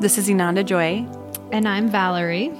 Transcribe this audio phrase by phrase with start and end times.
[0.00, 1.06] This is Inanda Joy,
[1.52, 2.50] And I'm Valerie.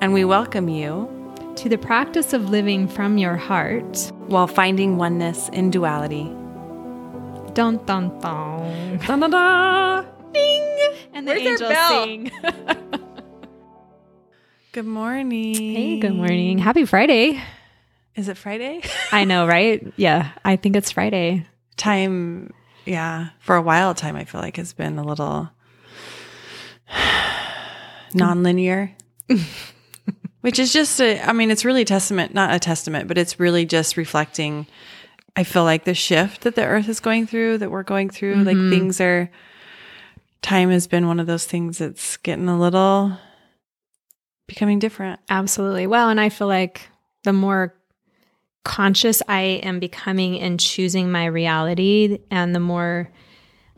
[0.00, 1.08] and we welcome you
[1.56, 4.12] To the practice of living from your heart.
[4.28, 6.24] while finding oneness in duality.
[7.54, 8.98] Dun dun dun.
[9.06, 10.02] Da da da!
[10.32, 10.78] Ding!
[11.14, 12.04] And the Where's angels bell?
[12.04, 12.30] sing.
[14.72, 15.54] Good morning.
[15.54, 16.58] hey, good morning.
[16.58, 17.40] Happy Friday.
[18.14, 18.82] Is it Friday?
[19.12, 19.82] I know, right?
[19.96, 21.46] Yeah, I think it's Friday.
[21.78, 22.52] time,
[22.84, 25.48] yeah, for a while, time I feel like has been a little
[28.14, 28.92] non-linear.
[30.40, 33.40] Which is just a, I mean, it's really a testament, not a testament, but it's
[33.40, 34.66] really just reflecting.
[35.34, 38.36] I feel like the shift that the earth is going through, that we're going through,
[38.44, 38.70] like mm-hmm.
[38.70, 39.30] things are,
[40.42, 43.18] time has been one of those things that's getting a little
[44.46, 45.20] becoming different.
[45.28, 45.86] Absolutely.
[45.86, 46.88] Well, and I feel like
[47.24, 47.74] the more
[48.64, 53.10] conscious I am becoming in choosing my reality, and the more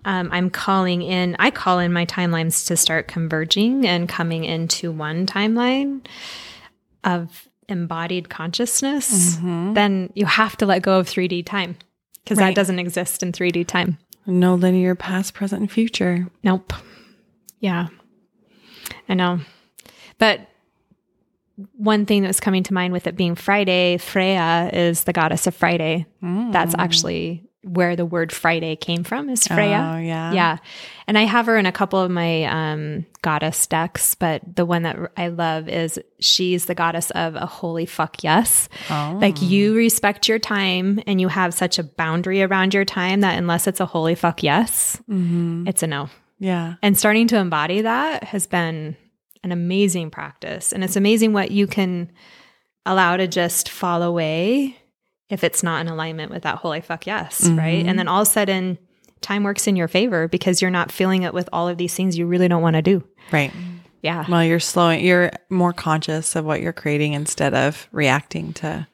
[0.04, 4.90] um, I'm calling in, I call in my timelines to start converging and coming into
[4.92, 6.06] one timeline
[7.04, 11.76] of embodied consciousness, then you have to let go of 3D time
[12.24, 12.46] because Right.
[12.48, 13.98] that doesn't exist in 3D time.
[14.26, 16.28] No linear past, present, and future.
[16.42, 16.72] Nope.
[17.60, 17.88] Yeah.
[19.08, 19.40] I know.
[20.18, 20.40] But
[21.76, 25.46] one thing that was coming to mind with it being Friday, Freya is the goddess
[25.46, 26.06] of Friday.
[26.22, 29.94] That's actually where the word Friday came from, is Freya.
[29.94, 30.32] Oh, yeah.
[30.32, 30.58] Yeah.
[31.08, 34.84] And I have her in a couple of my um, goddess decks, but the one
[34.84, 38.68] that I love is she's the goddess of a holy fuck yes.
[38.88, 39.18] Oh.
[39.20, 43.36] Like you respect your time and you have such a boundary around your time that
[43.36, 45.66] unless it's a holy fuck yes, Mm-hmm.
[45.66, 46.08] it's a no.
[46.38, 46.74] Yeah.
[46.80, 48.96] And starting to embody that has been
[49.42, 50.72] an amazing practice.
[50.72, 52.12] And it's amazing what you can
[52.86, 54.77] allow to just fall away
[55.30, 57.84] if it's not in alignment with that holy fuck yes, right?
[57.86, 58.78] And then all of a sudden,
[59.20, 62.16] time works in your favor because you're not filling it with all of these things
[62.16, 63.04] you really don't want to do.
[63.32, 63.52] Right.
[64.02, 64.24] Yeah.
[64.28, 68.86] Well, you're slowing, you're more conscious of what you're creating instead of reacting to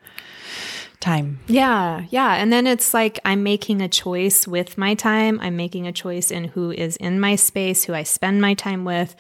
[1.05, 1.39] time.
[1.47, 2.35] Yeah, yeah.
[2.35, 5.39] And then it's like I'm making a choice with my time.
[5.41, 8.85] I'm making a choice in who is in my space, who I spend my time
[8.85, 9.15] with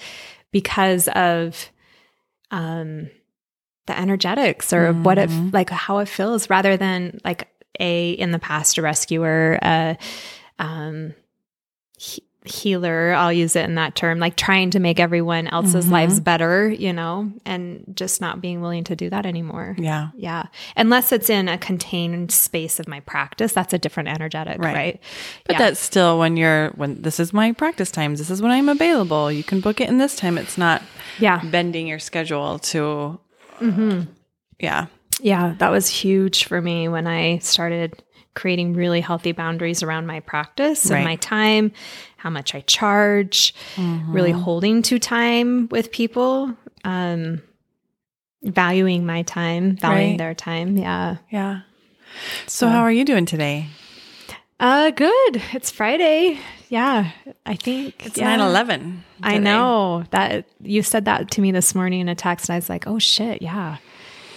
[0.51, 1.69] because of
[2.51, 3.11] um
[3.87, 7.49] the energetics or what it like how it feels rather than like
[7.81, 9.97] a in the past a rescuer, a
[10.59, 11.15] um
[11.99, 16.21] he- healer, I'll use it in that term, like trying to make everyone else's lives
[16.21, 19.75] better, you know, and just not being willing to do that anymore.
[19.79, 20.09] Yeah.
[20.15, 20.45] Yeah.
[20.77, 24.75] Unless it's in a contained space of my practice, that's a different energetic, Right.
[24.75, 25.01] right?
[25.47, 25.59] But Yeah.
[25.61, 29.33] that's still when you're, when this is my practice times, this is when I'm available.
[29.33, 30.37] You can book it in this time.
[30.37, 30.83] It's not
[31.19, 31.41] Yeah.
[31.45, 33.19] bending your schedule to,
[33.61, 34.87] yeah.
[35.21, 35.55] Yeah.
[35.59, 38.03] That was huge for me when I started
[38.35, 40.97] creating really healthy boundaries around my practice Right.
[40.99, 41.71] and my time,
[42.17, 47.41] how much I charge, really holding to time with people, um,
[48.43, 50.19] valuing my time, valuing Right.
[50.19, 50.77] their time.
[50.77, 51.17] Yeah.
[51.31, 51.61] Yeah.
[52.47, 53.67] So, how are you doing today?
[54.61, 55.43] Uh, good.
[55.53, 56.39] It's Friday.
[56.69, 57.11] Yeah.
[57.45, 58.37] I think It's yeah.
[58.37, 59.05] 9 11.
[59.23, 62.59] I know that you said that to me this morning in a text, and I
[62.59, 63.79] was like, oh shit, yeah.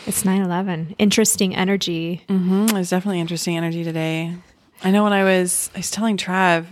[0.06, 0.96] It's 9 11.
[0.98, 2.24] Interesting energy.
[2.30, 2.68] Mm-hmm.
[2.70, 4.36] It was definitely interesting energy today.
[4.84, 6.66] I know when I was, I was telling Trav,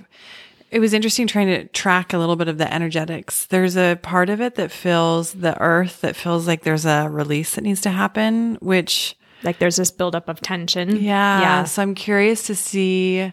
[0.72, 3.46] it was interesting trying to track a little bit of the energetics.
[3.46, 7.56] There's a part of it that feels the earth that feels like there's a release
[7.56, 10.98] that needs to happen, which, Like there's this buildup of tension.
[10.98, 11.40] yeah.
[11.42, 11.64] Yeah.
[11.64, 13.32] So I'm curious to see,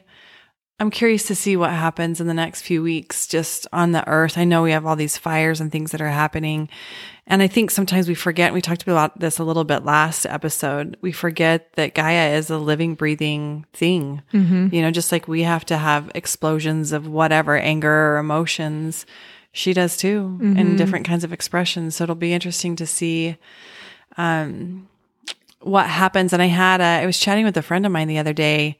[0.78, 4.36] I'm curious to see what happens in the next few weeks just on the earth.
[4.36, 6.68] I know we have all these fires and things that are happening.
[7.24, 10.96] And I think sometimes we forget, we talked about this a little bit last episode.
[11.00, 14.22] We forget that Gaia is a living, breathing thing.
[14.32, 19.06] You know, just like we have to have explosions of whatever anger or emotions,
[19.52, 21.94] she does too, in different kinds of expressions.
[21.94, 23.36] So it'll be interesting to see
[24.16, 24.88] um,
[25.62, 26.32] what happens.
[26.32, 28.78] And I had, a, I was chatting with a friend of mine the other day,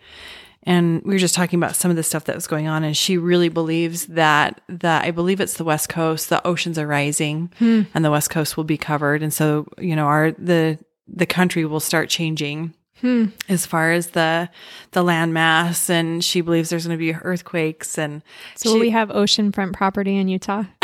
[0.65, 2.85] and we were just talking about some of the stuff that was going on.
[2.85, 6.87] And she really believes that that I believe it's the West Coast, the oceans are
[6.87, 7.83] rising, hmm.
[7.95, 9.23] and the West Coast will be covered.
[9.23, 10.79] And so, you know, our the
[11.09, 13.27] the country will start changing hmm.
[13.49, 14.49] as far as the
[14.93, 15.91] the land mass.
[15.91, 18.23] And she believes there's going to be earthquakes and
[18.55, 20.65] So will we have oceanfront property in Utah?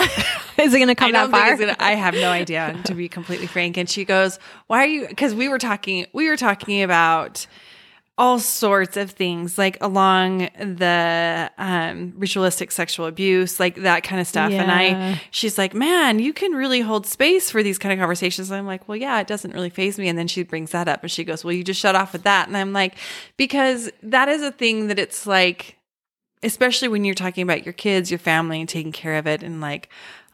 [0.62, 1.56] Is it going to come that far?
[1.56, 3.76] gonna, I have no idea, to be completely frank.
[3.76, 7.46] And she goes, "Why are you?" Because we were talking, we were talking about
[8.16, 14.26] all sorts of things, like along the um, ritualistic sexual abuse, like that kind of
[14.26, 14.50] stuff.
[14.50, 18.50] And I, she's like, "Man, you can really hold space for these kind of conversations."
[18.50, 20.88] And I'm like, "Well, yeah, it doesn't really faze me." And then she brings that
[20.88, 22.96] up, and she goes, "Well, you just shut off with that." And I'm like,
[23.36, 25.76] "Because that is a thing that it's like."
[26.42, 29.60] especially when you're talking about your kids, your family, and taking care of it, and
[29.60, 29.88] like,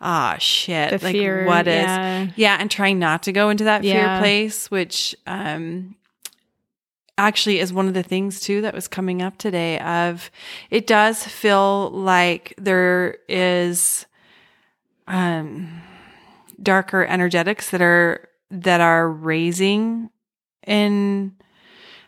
[0.04, 2.26] ah, shit, The like fear, what is, yeah.
[2.36, 4.18] yeah, and trying not to go into that fear Yeah.
[4.18, 5.96] place, which um
[7.16, 9.78] actually is one of the things too that was coming up today.
[9.80, 10.30] Of
[10.70, 14.06] it does feel like there is
[15.06, 15.82] um
[16.62, 20.10] darker energetics that are that are raising
[20.66, 21.32] in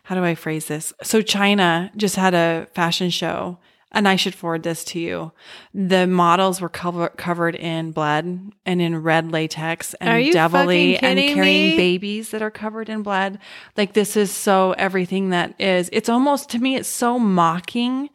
[0.03, 0.93] how do I phrase this?
[1.03, 3.59] So China just had a fashion show
[3.91, 5.31] and I should forward this to you.
[5.73, 8.25] The models were cover- covered in blood
[8.65, 11.77] and in red latex and devilly and carrying me?
[11.77, 13.39] babies that are covered in blood.
[13.75, 15.89] Like this is so everything that is.
[15.93, 18.09] It's almost to me it's so mocking.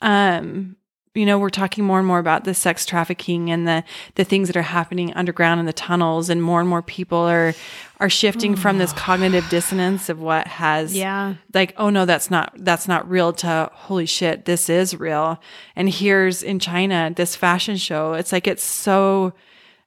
[0.00, 0.76] Um
[1.14, 3.82] you know, we're talking more and more about the sex trafficking and the
[4.14, 7.52] the things that are happening underground in the tunnels and more and more people are
[7.98, 8.96] are shifting from this oh.
[8.96, 11.34] cognitive dissonance of what has Yeah.
[11.52, 15.40] like oh no that's not that's not real to holy shit this is real.
[15.74, 19.32] And here's in china this fashion show it's like it's so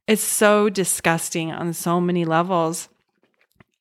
[0.07, 2.89] it's so disgusting on so many levels.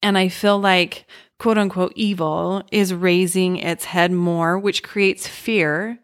[0.00, 1.06] And i feel like
[1.40, 5.98] quote unquote evil is raising its head more which creates fear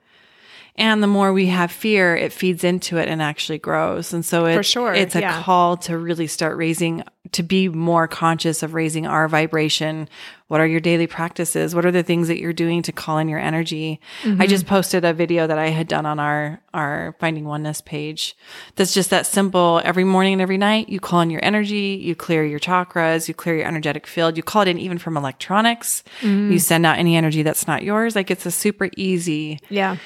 [0.78, 4.14] and the more we have fear it feeds into it and actually grows.
[4.14, 5.42] And so it, sure, it's a yeah.
[5.42, 7.02] call to really start raising
[7.32, 10.08] to be more conscious of raising our vibration.
[10.46, 11.74] What are your daily practices?
[11.74, 14.00] What are the things that you're doing to call in your energy?
[14.24, 14.42] I mm-hmm.
[14.44, 18.36] just posted a video that i had done on our our finding oneness page
[18.76, 19.82] that's just that simple.
[19.84, 23.34] Every morning and every night you call in your energy you clear your chakras you
[23.34, 24.36] clear your energetic field.
[24.36, 26.04] You call it in even from electronics.
[26.22, 26.56] You mm-hmm.
[26.58, 28.14] send out any energy that's not yours.
[28.14, 29.96] Like it's a super easy Yeah.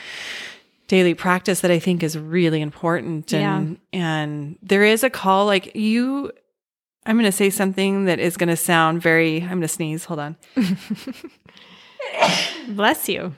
[0.93, 3.33] Daily practice that I think is really important.
[3.33, 6.31] And and there is a call like you
[7.07, 10.05] I'm going to say something that is going to sound very I'm going to sneeze.
[10.05, 10.37] Hold on.
[12.69, 13.35] Bless you.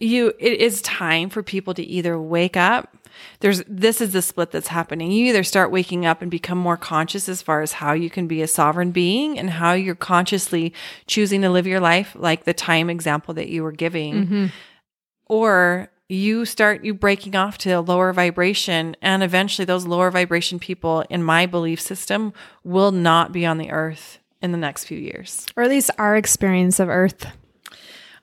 [0.00, 2.96] You it is time for people to either wake up
[3.38, 5.12] there's this is the split that's happening.
[5.12, 8.26] You either start waking up and become more conscious as far as how you can
[8.26, 10.72] be a sovereign being and how you're consciously
[11.06, 14.14] choosing to live your life like the time example that you were giving.
[14.14, 14.46] Mm-hmm.
[15.26, 20.58] or you start you breaking off to a lower vibration and eventually those lower vibration
[20.58, 22.32] people in my belief system
[22.64, 26.14] will not be on the earth in the next few years Or at least our
[26.16, 27.26] experience of Earth.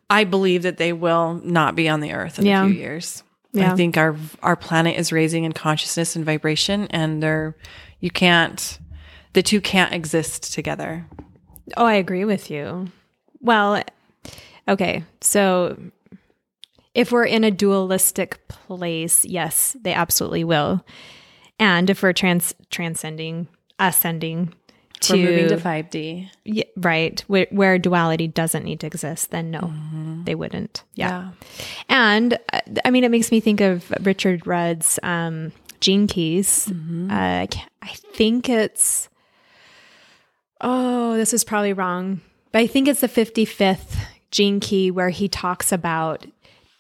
[0.10, 2.64] i believe that they will not be on the earth in Yeah.
[2.66, 3.72] a few years Yeah.
[3.72, 7.56] i think our our planet is raising in consciousness and vibration and they're
[8.00, 8.78] you can't
[9.34, 11.06] the two can't exist together
[11.78, 12.88] Oh, I agree with you.
[13.42, 13.84] Well,
[14.68, 15.04] okay.
[15.22, 15.78] So
[16.96, 20.84] if we're in a dualistic place, yes, they absolutely will.
[21.60, 23.48] And if we're trans transcending,
[23.78, 24.54] ascending
[25.02, 29.52] to, we're moving to 5d Yeah, right, where, where duality doesn't need to exist, then
[29.52, 29.72] no,
[30.26, 30.84] they wouldn't.
[30.96, 31.32] Yeah.
[31.88, 36.70] And uh, I mean, it makes me think of Richard Rudd's um, Gene Keys.
[36.70, 39.08] Uh, I can't- I think it's,
[40.62, 42.22] oh, this is probably wrong,
[42.52, 43.96] but I think it's the 55th
[44.32, 46.26] Gene Key where he talks about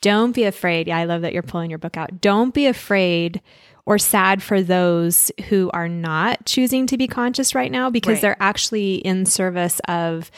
[0.01, 0.87] don't be afraid.
[0.87, 2.21] Yeah, I love that you're pulling your book out.
[2.21, 3.41] Don't be afraid
[3.85, 8.21] or sad for those who are not choosing to be conscious right now because Right.
[8.21, 10.29] they're actually in service of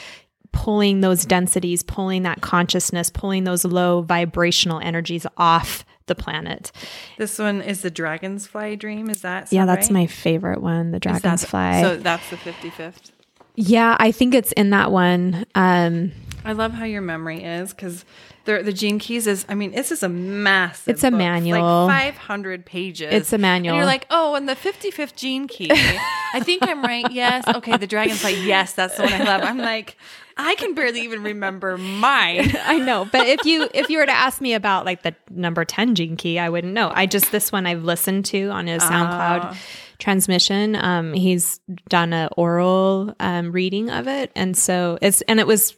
[0.53, 6.71] pulling those densities, pulling that consciousness, pulling those low vibrational energies off the planet.
[7.17, 9.93] this one is the dragon's fly dream is that Yeah, that's right?
[9.93, 11.81] my favorite one, the dragon's dragonfly.
[11.81, 13.11] so that's the 55th
[13.55, 15.45] yeah, I think it's in that one.
[15.55, 18.03] Um, I love how your memory is because
[18.45, 19.45] the the Gene Keys is.
[19.47, 20.95] I mean, this is a massive.
[20.95, 21.85] It's a book, manual.
[21.87, 23.13] like five hundred pages.
[23.13, 23.73] It's a manual.
[23.73, 25.69] And you're like, oh, and the fifty fifth Gene Key.
[26.33, 27.09] I think I'm right.
[27.11, 27.47] Yes.
[27.47, 27.77] Okay.
[27.77, 28.45] The Dragonfly.
[28.45, 29.41] Yes, that's the one I love.
[29.43, 29.97] I'm like,
[30.37, 32.55] I can barely even remember mine.
[32.63, 35.65] I know, but if you if you were to ask me about like the number
[35.65, 36.91] 10 gene key, I wouldn't know.
[36.93, 39.55] I just this one I've listened to on his SoundCloud
[39.99, 40.75] transmission.
[40.75, 45.75] Um he's done a oral um reading of it and so it's and it was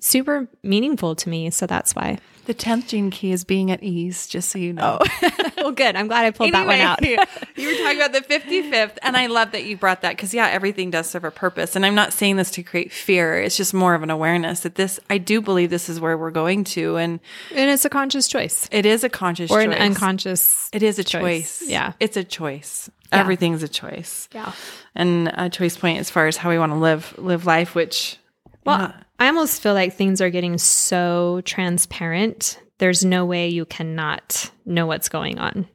[0.00, 2.18] super meaningful to me, so that's why.
[2.46, 4.28] The tenth Gene Key is being at ease.
[4.28, 5.00] Just so you know.
[5.00, 5.40] Oh.
[5.56, 5.96] well, good.
[5.96, 7.02] I'm glad I pulled that one out.
[7.04, 10.46] you were talking about the 55th, and I love that you brought that because, yeah,
[10.46, 11.74] everything does serve a purpose.
[11.74, 14.76] And I'm not saying this to create fear, it's just more of an awareness that
[14.76, 16.96] this, I do believe this is where we're going to.
[16.96, 17.18] And
[17.52, 19.74] And it's a conscious choice it is a conscious or choice.
[19.74, 20.70] an unconscious.
[20.72, 21.58] It is a choice.
[21.60, 21.68] choice.
[21.68, 21.94] Yeah.
[21.98, 22.88] It's a choice.
[23.12, 23.20] Yeah.
[23.20, 24.28] Everything's a choice.
[24.32, 24.52] Yeah.
[24.94, 28.18] And a choice point as far as how we want to live live life, which
[28.64, 28.94] Well.
[29.18, 32.60] I almost feel like things are getting so transparent.
[32.78, 35.66] There's no way you cannot know what's going on.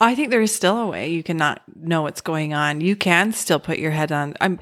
[0.00, 2.80] I think there is still a way you cannot know what's going on.
[2.80, 4.34] You can still put your head on.
[4.40, 4.58] I'm,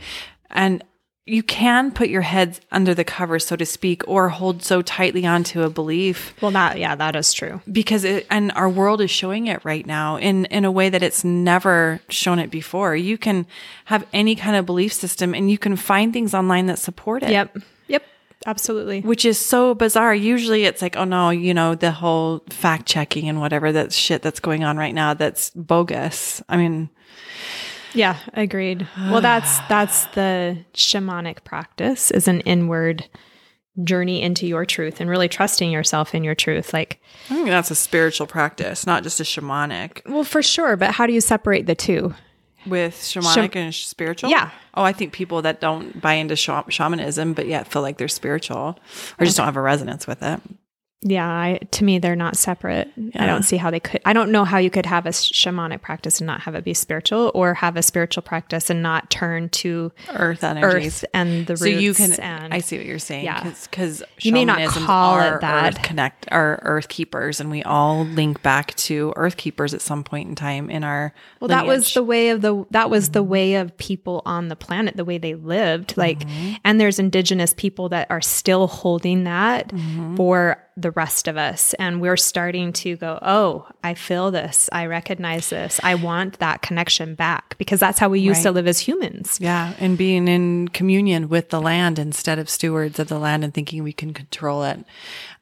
[0.50, 0.84] and
[1.24, 5.24] you can put your heads under the covers, so to speak, or hold so tightly
[5.24, 7.60] onto a belief Well, that yeah, that is true.
[7.70, 11.02] because it, and our world is showing it right now in in a way that
[11.02, 12.96] it's never shown it before.
[12.96, 13.46] You can
[13.84, 17.30] have any kind of belief system, and you can find things online that support it.
[17.30, 17.58] Yep.
[18.46, 19.02] Absolutely.
[19.02, 20.14] Which is so bizarre.
[20.14, 24.22] Usually it's like, oh no, you know, the whole fact checking and whatever that shit
[24.22, 26.42] that's going on right now that's bogus.
[26.48, 26.88] I mean,
[27.92, 28.86] Yeah, agreed.
[28.96, 33.08] Well, that's that's the shamanic practice is an inward
[33.84, 36.72] journey into your truth and really trusting yourself in your truth.
[36.72, 40.02] Like, I think that's a spiritual practice, not just a shamanic.
[40.08, 42.14] well, for sure, but how do you separate the two?
[42.66, 44.30] With shamanic and spiritual?
[44.30, 44.50] Yeah.
[44.74, 48.08] Oh, I think people that don't buy into sha- shamanism, but yet feel like they're
[48.08, 48.78] spiritual
[49.18, 50.40] or just don't have a resonance with it.
[51.02, 52.90] Yeah, I, to me, they're not separate.
[53.14, 54.02] I don't see how they could.
[54.04, 56.74] I don't know how you could have a shamanic practice and not have it be
[56.74, 61.02] spiritual, or have a spiritual practice and not turn to Earth energies.
[61.02, 61.62] earth and the roots.
[61.62, 63.24] So you can, and I see what you're saying.
[63.24, 63.42] Yeah.
[63.70, 65.76] Because You may not call it that.
[65.76, 70.04] Earth connect, our earth keepers, and we all link back to earth keepers at some
[70.04, 71.14] point in time in our.
[71.40, 74.56] Well, that was the way of the that was the way of people on the
[74.56, 75.96] planet, the way they lived.
[75.96, 76.52] Like, Mm-hmm.
[76.64, 80.16] and there's indigenous people that are still holding that Mm-hmm.
[80.16, 84.86] for the rest of us, and we're starting to go, oh, I feel this, I
[84.86, 88.78] recognize this, I want that connection back because that's how we used to live as
[88.78, 89.38] humans.
[89.40, 93.52] Yeah, and being in communion with the land instead of stewards of the land and
[93.52, 94.78] thinking we can control it.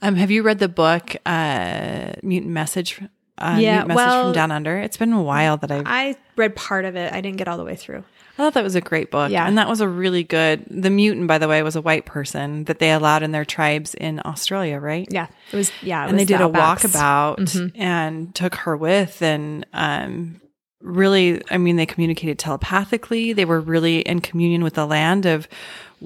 [0.02, 3.00] Um, have you read the book uh, Mutant Message?
[3.36, 4.78] Uh, Yeah, Mutant Message well- from Down Under.
[4.78, 5.84] It's been a while that I've.
[5.86, 7.12] I read part of it.
[7.12, 8.04] I didn't get all the way through.
[8.38, 9.32] I thought that was a great book.
[9.32, 9.48] Yeah.
[9.48, 10.64] and that was a really good.
[10.70, 13.94] The mutant, by the way, was a white person that they allowed in their tribes
[13.94, 15.08] in Australia, right?
[15.10, 15.72] Yeah, it was.
[15.82, 20.40] Yeah, it and they did a walkabout and took her with and um
[20.80, 25.48] really i mean they communicated telepathically they were really in communion with the land of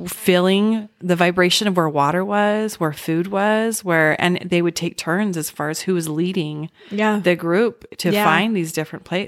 [0.07, 4.97] feeling the vibration of where water was where food was where and they would take
[4.97, 7.19] turns as far as who was leading Yeah.
[7.23, 8.25] the group to Yeah.
[8.25, 9.27] find these different pla-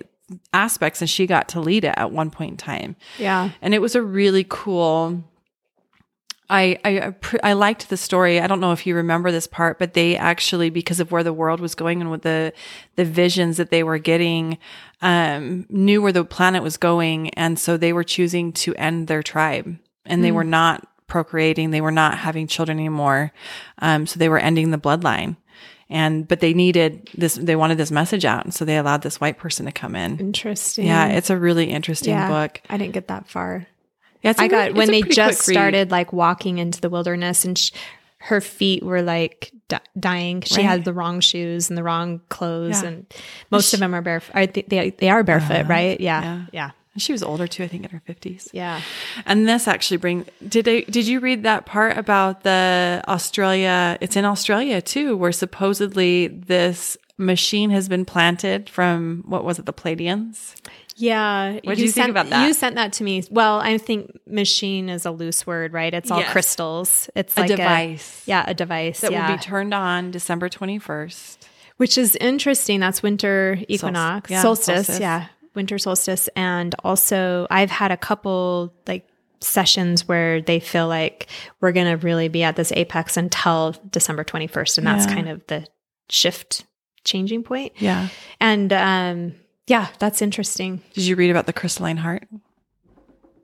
[0.52, 3.50] aspects and she got to lead it at one point in time Yeah.
[3.60, 5.22] and it was a really cool
[6.50, 8.38] I, I I liked the story.
[8.38, 11.32] I don't know if you remember this part, but they actually, because of where the
[11.32, 12.52] world was going and with the
[12.96, 14.58] the visions that they were getting,
[15.00, 19.22] um, knew where the planet was going, and so they were choosing to end their
[19.22, 21.70] tribe, and they were not procreating.
[21.70, 23.32] They were not having children anymore,
[23.78, 25.38] um, so they were ending the bloodline.
[25.90, 27.34] And but they needed this.
[27.34, 30.18] They wanted this message out, and so they allowed this white person to come in.
[30.18, 30.86] Interesting.
[30.86, 32.28] Yeah, it's a really interesting Yeah.
[32.28, 32.60] book.
[32.70, 33.66] I didn't get that far.
[34.22, 35.54] Yeah, I got really- when they just read.
[35.54, 37.70] started like walking into the wilderness and sh-
[38.18, 40.40] her feet were like di- dying.
[40.40, 40.64] She Right.
[40.64, 42.88] had the wrong shoes and the wrong clothes, Yeah.
[42.88, 43.14] and
[43.50, 44.54] most of them are barefoot.
[44.68, 45.68] They they are barefoot, uh-huh.
[45.68, 46.00] right?
[46.00, 46.40] Yeah, yeah.
[46.52, 48.48] yeah, She was older too, I think, in her fifties.
[48.52, 48.80] yeah.
[49.26, 53.98] And this actually bring did I did you read that part about the Australia?
[54.00, 59.66] It's in Australia too, where supposedly this machine has been planted from what was it,
[59.66, 60.54] the Pleiadians?
[60.96, 61.54] Yeah.
[61.54, 62.46] What did you think sent, about that?
[62.46, 63.24] You sent that to me.
[63.30, 65.92] Well, I think machine is a loose word, right?
[65.92, 66.30] It's all Yes.
[66.32, 67.10] crystals.
[67.16, 68.22] It's A like device.
[68.26, 69.00] yeah, a device.
[69.00, 69.28] That yeah.
[69.28, 71.48] will be turned on December twenty first.
[71.76, 72.78] Which is interesting.
[72.78, 75.00] That's winter equinox, yeah, solstice, solstice.
[75.00, 76.28] Yeah, winter solstice.
[76.36, 79.08] And also, I've had a couple like
[79.40, 81.28] sessions where they feel like
[81.60, 84.78] we're going to really be at this apex until December 21st.
[84.78, 85.14] And that's Yeah.
[85.14, 85.66] kind of the
[86.08, 86.64] shift
[87.04, 87.72] changing point.
[87.78, 88.08] Yeah.
[88.40, 89.34] And um,
[89.66, 90.82] yeah, that's interesting.
[90.94, 92.26] Did you read about the crystalline heart?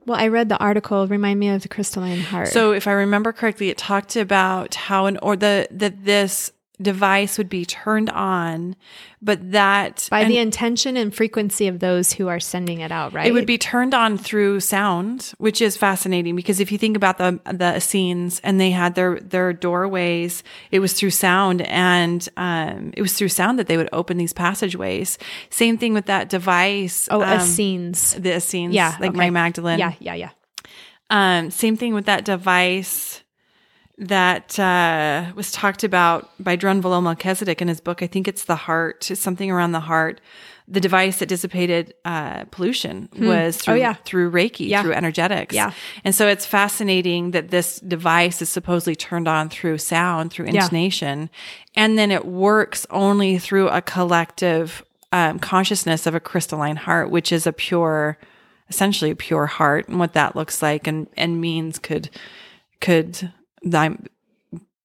[0.07, 1.05] Well, I read the article.
[1.07, 2.47] Remind me of the crystalline heart.
[2.47, 7.37] So if I remember correctly, it talked about how an or the that this device
[7.37, 8.75] would be turned on,
[9.21, 13.13] but that by and the intention and frequency of those who are sending it out,
[13.13, 13.27] right?
[13.27, 17.17] it would be turned on through sound, which is fascinating because if you think about
[17.17, 22.91] the the Essenes and they had their their doorways, it was through sound, and um,
[22.97, 25.17] it was through sound that they would open these passageways.
[25.49, 27.07] Same thing with that device.
[27.11, 28.13] oh, um, Essenes.
[28.15, 29.17] the Essenes, Yeah, like okay.
[29.17, 29.79] Mary Magdalene.
[29.79, 30.29] Yeah, yeah, yeah.
[31.09, 33.21] Um, same thing with that device
[34.01, 38.01] that uh, was talked about by Drunvalo Melchizedek in his book.
[38.01, 40.19] I think it's the heart, something around the heart.
[40.67, 43.93] The device that dissipated uh, pollution was through, Oh, yeah.
[44.05, 44.81] through Reiki, Yeah.
[44.81, 45.53] through energetics.
[45.53, 45.71] Yeah.
[46.03, 50.63] And so it's fascinating that this device is supposedly turned on through sound, through Yeah.
[50.63, 51.29] intonation,
[51.75, 57.31] and then it works only through a collective um, consciousness of a crystalline heart, which
[57.33, 58.17] is a pure,
[58.69, 62.09] essentially a pure heart, and what that looks like and and means could
[62.79, 63.31] could
[63.63, 63.91] th-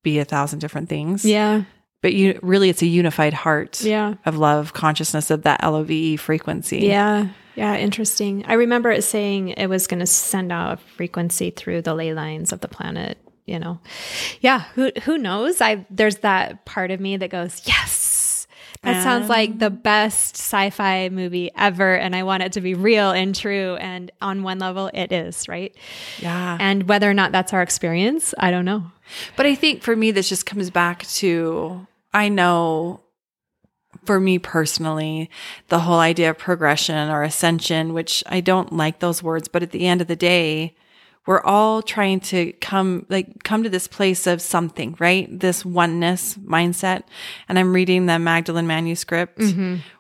[0.02, 1.25] be a thousand different things.
[1.25, 1.62] Yeah.
[2.02, 4.14] but you really it's a unified heart Yeah.
[4.25, 7.28] of love consciousness of that love frequency Yeah.
[7.56, 7.75] Yeah.
[7.76, 8.45] Interesting.
[8.47, 12.12] I remember it saying it was going to send out a frequency through the ley
[12.14, 13.18] lines of the planet.
[13.47, 13.78] You know,
[14.40, 14.64] yeah.
[14.75, 15.61] Who who knows?
[15.61, 17.90] I there's that part of me that goes, yes,
[18.83, 22.75] that sounds like the um, best sci-fi movie ever, and I want it to be
[22.75, 23.76] real and true.
[23.76, 25.75] And on one level, it is right.
[26.18, 28.85] yeah And whether or not that's our experience, I don't know.
[29.37, 33.00] But I think for me, this just comes back to I know
[34.04, 35.28] for me personally,
[35.68, 39.73] the whole idea of progression or ascension, which I don't like those words, but at
[39.73, 40.76] the end of the day,
[41.26, 45.26] we're all trying to come like come to this place of something, right?
[45.40, 47.02] This oneness mindset.
[47.49, 49.40] And I'm reading the Magdalene manuscript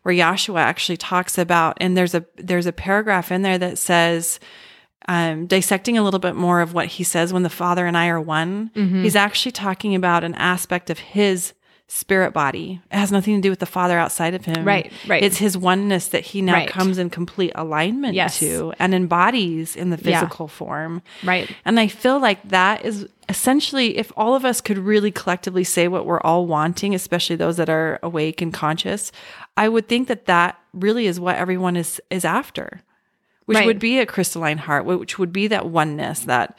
[0.02, 4.38] where Yahshua actually talks about, and there's a there's a paragraph in there that says,
[5.08, 8.08] um, dissecting a little bit more of what he says when the Father and I
[8.08, 8.70] are one,
[9.02, 11.52] he's actually talking about an aspect of his
[11.88, 12.80] spirit body.
[12.90, 14.64] It has nothing to do with the Father outside of him.
[14.64, 15.22] Right, right.
[15.22, 16.68] It's his oneness that he now Right.
[16.68, 18.40] comes in complete alignment Yes.
[18.40, 20.20] to and embodies in the Yeah.
[20.20, 21.00] physical form.
[21.22, 21.48] Right.
[21.64, 25.86] And I feel like that is essentially if all of us could really collectively say
[25.86, 29.12] what we're all wanting, especially those that are awake and conscious,
[29.56, 32.82] I would think that that really is what everyone is is after.
[33.46, 33.66] Which Right.
[33.66, 36.58] would be a crystalline heart, which would be that oneness that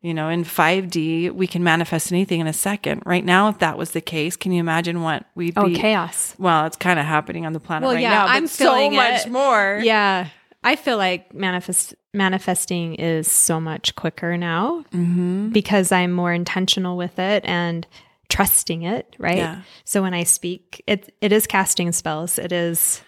[0.00, 3.02] you know, in 5D, we can manifest anything in a second.
[3.04, 5.74] Right now, if that was the case, can you imagine what we'd Oh, be?
[5.74, 6.34] chaos.
[6.38, 8.90] Well, it's kind of happening on the planet Well, right yeah, now, but I'm so
[8.90, 9.32] much it.
[9.32, 9.80] more.
[9.82, 10.28] Yeah.
[10.62, 15.50] I feel like manifest manifesting is so much quicker now Mm-hmm.
[15.50, 17.86] because I'm more intentional with it and
[18.28, 19.36] trusting it, right?
[19.38, 19.60] Yeah.
[19.84, 22.38] So when I speak, it it is casting spells.
[22.38, 23.02] It is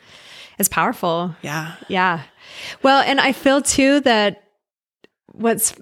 [0.58, 1.34] it's powerful.
[1.42, 1.74] Yeah.
[1.88, 2.22] Yeah.
[2.82, 4.44] Well, and I feel too that
[5.32, 5.74] what's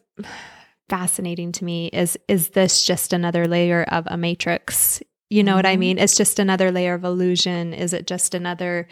[0.88, 5.02] fascinating to me is is this just another layer of a matrix?
[5.30, 5.98] You know what I mean?
[5.98, 7.74] It's just another layer of illusion.
[7.74, 8.88] Is it just another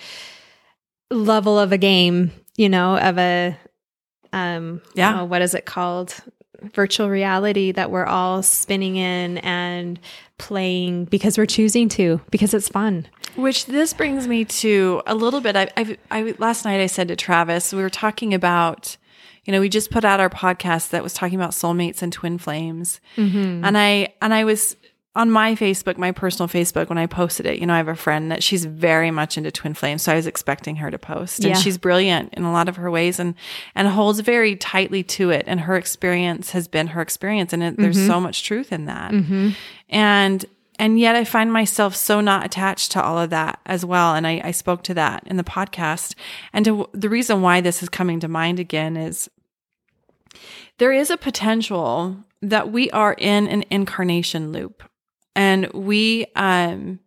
[1.11, 3.57] level of a game, you know, of a
[4.33, 5.23] um Yeah.
[5.23, 6.15] oh, what is it called?
[6.75, 10.01] Virtual reality that we're all spinning in and
[10.39, 13.07] playing because we're choosing to because it's fun.
[13.37, 15.55] Which this brings me to a little bit.
[15.57, 18.97] I, I, I last night I said to Travis, we were talking about,
[19.47, 22.37] you know, we just put out our podcast that was talking about soulmates and twin
[22.37, 23.65] flames, mm-hmm.
[23.65, 24.77] and I and I was
[25.15, 27.59] on my Facebook, my personal Facebook, when I posted it.
[27.59, 30.17] You know, I have a friend that she's very much into twin flames, so I
[30.17, 31.61] was expecting her to post, and Yeah.
[31.61, 33.35] she's brilliant in a lot of her ways, and
[33.75, 35.45] and holds very tightly to it.
[35.47, 38.09] And her experience has been her experience, and it, there's mm-hmm.
[38.09, 39.13] so much truth in that.
[39.13, 39.51] Mm-hmm.
[39.89, 40.45] And
[40.79, 44.15] and yet I find myself so not attached to all of that as well.
[44.15, 46.15] And I, I spoke to that in the podcast.
[46.53, 49.31] And to, the reason why this is coming to mind again is
[50.79, 54.83] there is a potential that we are in an incarnation loop.
[55.35, 57.01] And we, um,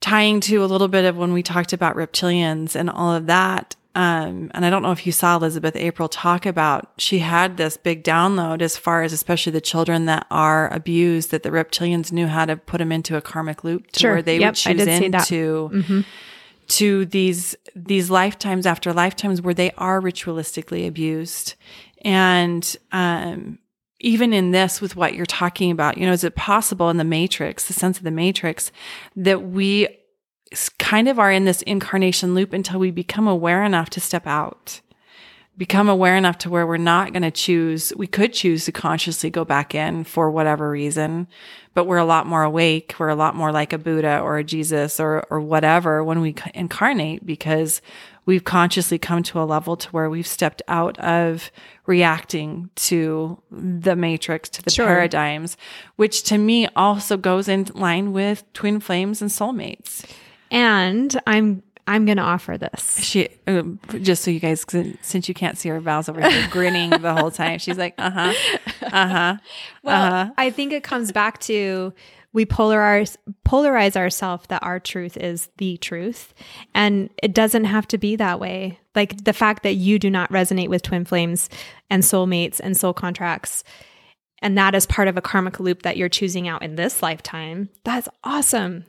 [0.00, 3.74] tying to a little bit of when we talked about reptilians and all of that.
[3.96, 7.76] Um, and I don't know if you saw Elizabeth April talk about, she had this
[7.76, 12.28] big download as far as especially the children that are abused, that the reptilians knew
[12.28, 14.12] how to put them into a karmic loop to Sure.
[14.14, 15.32] where they Yep, would choose did see that.
[15.32, 16.04] into,
[16.68, 21.54] to these, these lifetimes after lifetimes where they are ritualistically abused.
[22.02, 23.58] And, um,
[24.00, 27.04] even in this with what you're talking about, you know, is it possible in the
[27.04, 28.70] matrix, the sense of the matrix,
[29.16, 29.88] that we
[30.78, 34.80] kind of are in this incarnation loop until we become aware enough to step out,
[35.56, 39.28] become aware enough to where we're not going to choose, we could choose to consciously
[39.28, 41.26] go back in for whatever reason,
[41.74, 42.94] but we're a lot more awake.
[42.98, 46.34] We're a lot more like a Buddha or a Jesus or, or whatever when we
[46.54, 47.82] incarnate because
[48.28, 51.50] we've consciously come to a level to where we've stepped out of
[51.86, 54.84] reacting to the matrix, to the Sure.
[54.86, 55.56] paradigms,
[55.96, 60.04] which to me also goes in line with twin flames and soulmates.
[60.50, 63.02] And I'm I'm going to offer this.
[63.02, 64.62] She, um, just so you guys,
[65.00, 67.58] since you can't see her, Val's over here grinning the whole time.
[67.58, 68.34] She's like, uh huh,
[68.92, 69.36] uh huh.
[69.82, 71.94] Well, I think it comes back to
[72.32, 76.34] we polarize polarize ourselves that our truth is the truth,
[76.74, 78.78] and it doesn't have to be that way.
[78.94, 81.48] Like the fact that you do not resonate with twin flames
[81.90, 83.64] and soulmates and soul contracts,
[84.42, 87.70] and that is part of a karmic loop that you're choosing out in this lifetime.
[87.84, 88.84] That's awesome,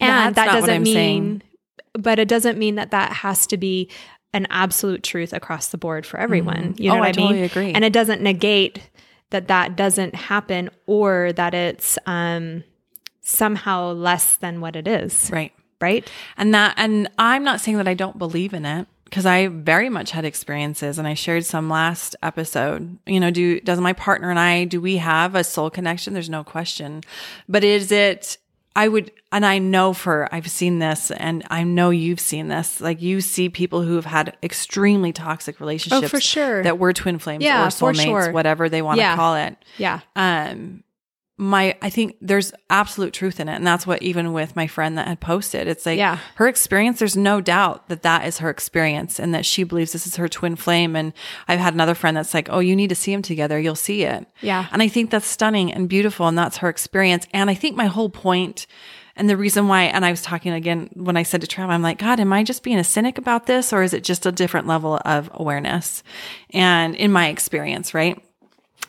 [0.00, 1.42] and That's that doesn't mean, saying.
[1.94, 3.90] but it doesn't mean that that has to be
[4.34, 6.74] an absolute truth across the board for everyone.
[6.76, 7.44] You know Oh, what I I, mean?
[7.44, 7.72] agree.
[7.72, 8.80] And it doesn't negate
[9.30, 12.64] that that doesn't happen or that it's um,
[13.24, 15.28] somehow less than what it is.
[15.32, 15.52] Right.
[15.80, 16.08] Right.
[16.36, 19.88] And that, and I'm not saying that I don't believe in it because I very
[19.90, 22.98] much had experiences and I shared some last episode.
[23.06, 26.14] You know, do, does my partner and I, do we have a soul connection?
[26.14, 27.02] There's no question.
[27.48, 28.38] But is it,
[28.76, 32.80] I would, and I know for I've seen this, and I know you've seen this.
[32.80, 36.62] Like you see people who have had extremely toxic relationships, Oh, for sure.
[36.62, 38.32] that were twin flames Yeah, or soulmates, sure.
[38.32, 39.16] whatever they want to Yeah.
[39.16, 39.56] call it.
[39.78, 40.00] Yeah.
[40.16, 40.82] Um,
[41.36, 44.96] my, I think there's absolute truth in it, and that's what even with my friend
[44.98, 46.18] that had posted, it's like Yeah.
[46.36, 47.00] her experience.
[47.00, 50.28] There's no doubt that that is her experience, and that she believes this is her
[50.28, 50.94] twin flame.
[50.94, 51.12] And
[51.48, 53.58] I've had another friend that's like, "Oh, you need to see them together.
[53.58, 54.66] You'll see it." Yeah.
[54.70, 56.28] And I think that's stunning and beautiful.
[56.28, 57.26] And that's her experience.
[57.32, 58.66] And I think my whole point
[59.16, 61.82] and the reason why, and I was talking again when I said to Trav, I'm
[61.82, 64.32] like, God, am I just being a cynic about this or is it just a
[64.32, 66.02] different level of awareness?
[66.50, 68.20] And in my experience, right?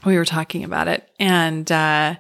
[0.04, 1.08] We were talking about it.
[1.20, 2.16] And, uh,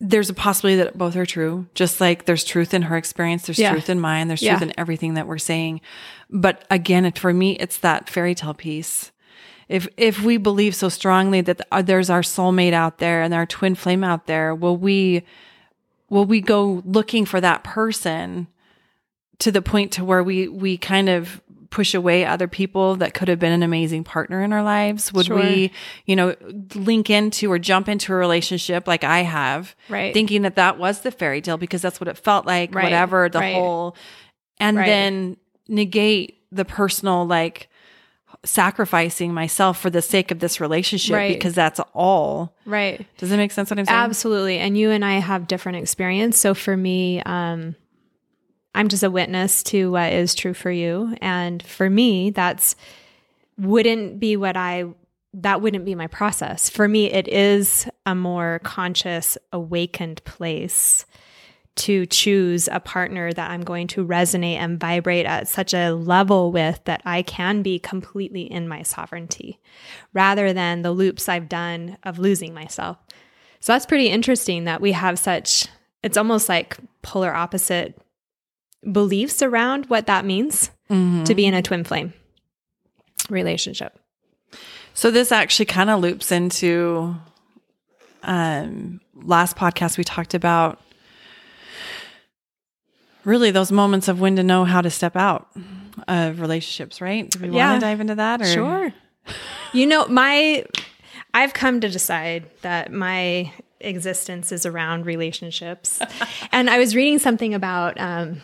[0.00, 1.66] there's a possibility that both are true.
[1.74, 3.72] Just like there's truth in her experience, there's Yeah.
[3.72, 4.52] truth in mine, there's Yeah.
[4.56, 5.80] truth in everything that we're saying.
[6.30, 9.12] But again, it, for me, it's that fairy tale piece.
[9.68, 13.46] If if we believe so strongly that uh, there's our soulmate out there and our
[13.46, 15.22] twin flame out there, will we
[16.08, 18.48] will we go looking for that person
[19.38, 23.28] to the point to where we we kind of push away other people that could
[23.28, 25.12] have been an amazing partner in our lives?
[25.12, 25.36] Would Sure.
[25.36, 25.70] we,
[26.04, 26.34] you know,
[26.74, 30.12] link into or jump into a relationship like I have, Right.
[30.12, 32.82] thinking that that was the fairy tale because that's what it felt like, Right.
[32.84, 33.54] whatever the Right.
[33.54, 33.96] whole,
[34.58, 35.36] and then
[35.68, 37.68] negate the personal like
[38.44, 41.34] sacrificing myself for the sake of this relationship Right.
[41.34, 42.54] because that's all.
[42.64, 43.06] Right.
[43.18, 43.98] Does it make sense what I'm saying?
[43.98, 44.58] Absolutely.
[44.58, 46.38] And you and I have different experience.
[46.38, 47.74] So for me, um,
[48.74, 51.16] I'm just a witness to what is true for you.
[51.20, 52.76] And for me, that's
[53.58, 54.84] wouldn't be what I
[55.32, 56.68] that wouldn't be my process.
[56.68, 61.06] For me, it is a more conscious, awakened place
[61.76, 66.50] to choose a partner that I'm going to resonate and vibrate at such a level
[66.50, 69.60] with that I can be completely in my sovereignty
[70.12, 72.98] rather than the loops I've done of losing myself.
[73.60, 75.68] So that's pretty interesting that we have such,
[76.02, 77.96] it's almost like polar opposite
[78.90, 82.12] beliefs around what that means to be in a twin flame
[83.28, 83.96] relationship.
[84.94, 87.14] So this actually kind of loops into
[88.22, 90.78] um last podcast we talked about
[93.24, 95.48] really those moments of when to know how to step out
[96.08, 97.28] of relationships, right?
[97.30, 97.70] Do we Yeah.
[97.70, 98.92] want to dive into that or Sure.
[99.72, 100.64] you know, my
[101.32, 106.00] I've come to decide that my existence is around relationships.
[106.52, 108.40] and I was reading something about um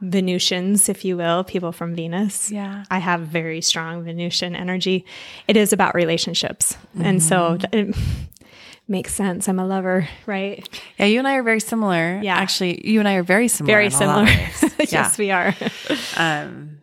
[0.00, 2.50] Venusians, if you will, people from Venus.
[2.50, 2.84] Yeah.
[2.90, 5.04] I have very strong Venusian energy.
[5.46, 6.76] It is about relationships.
[6.98, 7.94] And so it
[8.88, 9.48] makes sense.
[9.48, 10.66] I'm a lover, right?
[10.98, 12.20] Yeah, you and I are very similar.
[12.22, 12.36] Yeah.
[12.36, 13.72] Actually, you and I are very similar.
[13.72, 14.76] Very in a lot similar.
[14.88, 15.54] yes, we are.
[16.16, 16.79] um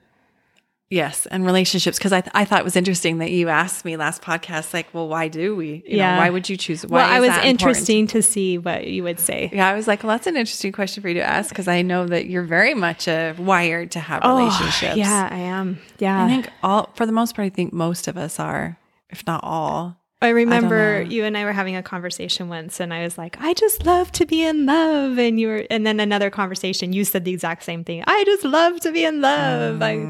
[0.89, 3.97] yes and relationships because I, th- I thought it was interesting that you asked me
[3.97, 6.13] last podcast like well why do we you Yeah.
[6.15, 7.49] know, why would you choose why well, I was that important?
[7.59, 9.49] interesting to see what you would say.
[9.51, 11.81] yeah i was like well that's an interesting question for you to ask because i
[11.81, 15.79] know that you're very much uh, wired to have relationships Oh, yeah, I am.
[15.99, 16.23] Yeah.
[16.23, 18.77] i think all for the most part i think most of us are
[19.09, 21.09] if not all I remember know.
[21.11, 24.11] you and I were having a conversation once, and I was like, "I just love
[24.13, 27.61] to be in love," and you were, and then another conversation, you said the exact
[27.63, 28.03] same thing.
[28.07, 29.79] I just love to be in love.
[29.83, 30.07] I,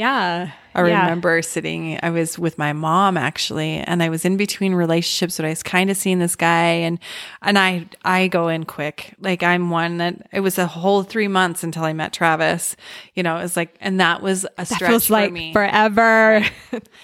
[0.00, 1.02] yeah, I yeah.
[1.02, 5.44] remember sitting, I was with my mom actually, and I was in between relationships, but
[5.46, 6.98] I was kind of seeing this guy and,
[7.42, 9.14] and I, I go in quick.
[9.20, 12.76] Like I'm one that it was a whole three months until I met Travis,
[13.14, 15.52] you know, it was like, and that was a That stretch feels for like me.
[15.52, 16.44] forever.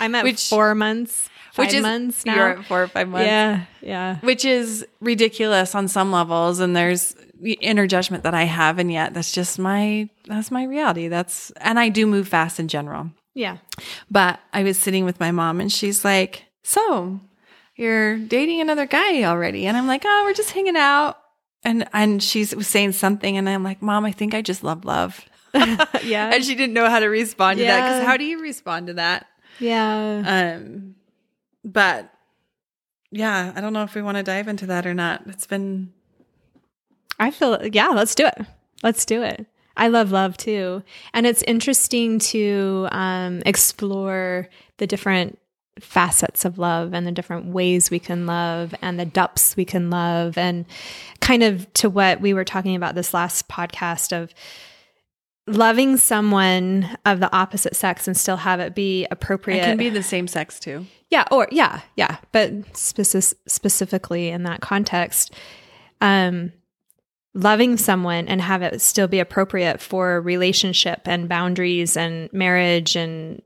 [0.00, 2.34] I'm at Which- four months, five which is, months now.
[2.36, 3.26] you're at four or five months.
[3.26, 4.18] yeah, yeah.
[4.20, 6.60] Which is ridiculous on some levels.
[6.60, 8.78] And there's the inner judgment that I have.
[8.78, 11.08] And yet that's just my, that's my reality.
[11.08, 13.10] That's, and I do move fast in general.
[13.34, 13.58] Yeah.
[14.10, 17.20] But I was sitting with my mom and she's like, So
[17.76, 19.66] you're dating another guy already?
[19.66, 21.18] And I'm like, Oh, we're just hanging out.
[21.62, 24.84] And and she was saying something and I'm like, Mom, I think I just love
[24.84, 25.22] love.
[26.02, 26.30] Yeah.
[26.34, 27.88] and she didn't know how to respond to that.
[27.88, 29.26] Because how do you respond to that?
[29.60, 30.54] yeah.
[30.56, 30.94] Um
[31.62, 32.10] but
[33.10, 35.22] yeah, I don't know if we want to dive into that or not.
[35.26, 35.92] It's been
[37.18, 38.46] I feel, yeah, let's do it.
[38.82, 39.46] Let's do it.
[39.76, 40.82] I love love too.
[41.12, 44.48] And it's interesting to um, explore
[44.78, 45.38] the different
[45.80, 49.90] facets of love and the different ways we can love and the depths we can
[49.90, 50.38] love.
[50.38, 50.64] And
[51.20, 54.32] kind of to what we were talking about this last podcast of
[55.46, 59.58] loving someone of the opposite sex and still have it be appropriate.
[59.58, 60.86] it can be the same sex too.
[61.10, 65.32] Yeah, or yeah, yeah, but speci- specifically in that context,
[66.00, 66.52] um,
[67.36, 73.42] loving someone and have it still be appropriate for relationship and boundaries and marriage and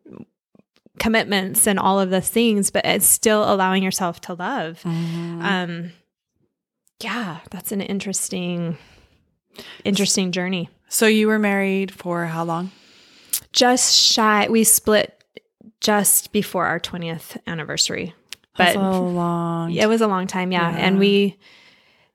[0.98, 4.80] commitments and all of the things, but it's still allowing yourself to love.
[4.84, 5.92] Um,
[7.02, 8.78] yeah, that's an interesting,
[9.84, 10.68] interesting journey.
[10.88, 12.70] So you were married for how long?
[13.52, 14.46] Just shy.
[14.48, 15.24] We split
[15.80, 18.14] just before our 20th anniversary.
[18.56, 19.72] That's But a long.
[19.72, 20.70] it was a long time, yeah.
[20.70, 20.76] Yeah.
[20.76, 21.38] And we,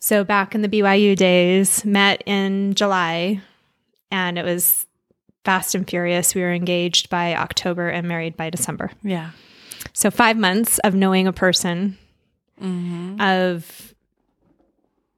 [0.05, 3.41] so back in the BYU days, met in July
[4.11, 4.85] and it was
[5.43, 6.35] fast and furious.
[6.35, 8.91] We were engaged by October and married by December.
[9.01, 9.31] Yeah.
[9.93, 11.97] So five months of knowing a person,
[12.61, 13.19] Mm-hmm.
[13.19, 13.95] of,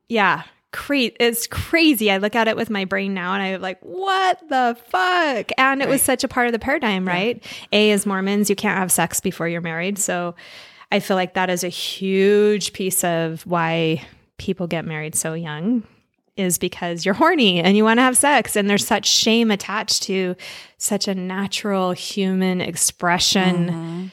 [0.07, 0.43] yeah,
[0.89, 2.09] it's crazy.
[2.09, 5.51] I look at it with my brain now and I'm like, what the fuck?
[5.57, 7.43] And it was such a part of the paradigm, right?
[7.73, 9.99] A, as Mormons, you can't have sex before you're married.
[9.99, 10.33] So
[10.93, 14.01] I feel like that is a huge piece of why
[14.37, 15.83] people get married so young
[16.35, 20.03] is because you're horny and you want to have sex and there's such shame attached
[20.03, 20.35] to
[20.77, 23.69] such a natural human expression.
[23.69, 24.07] Mm-hmm.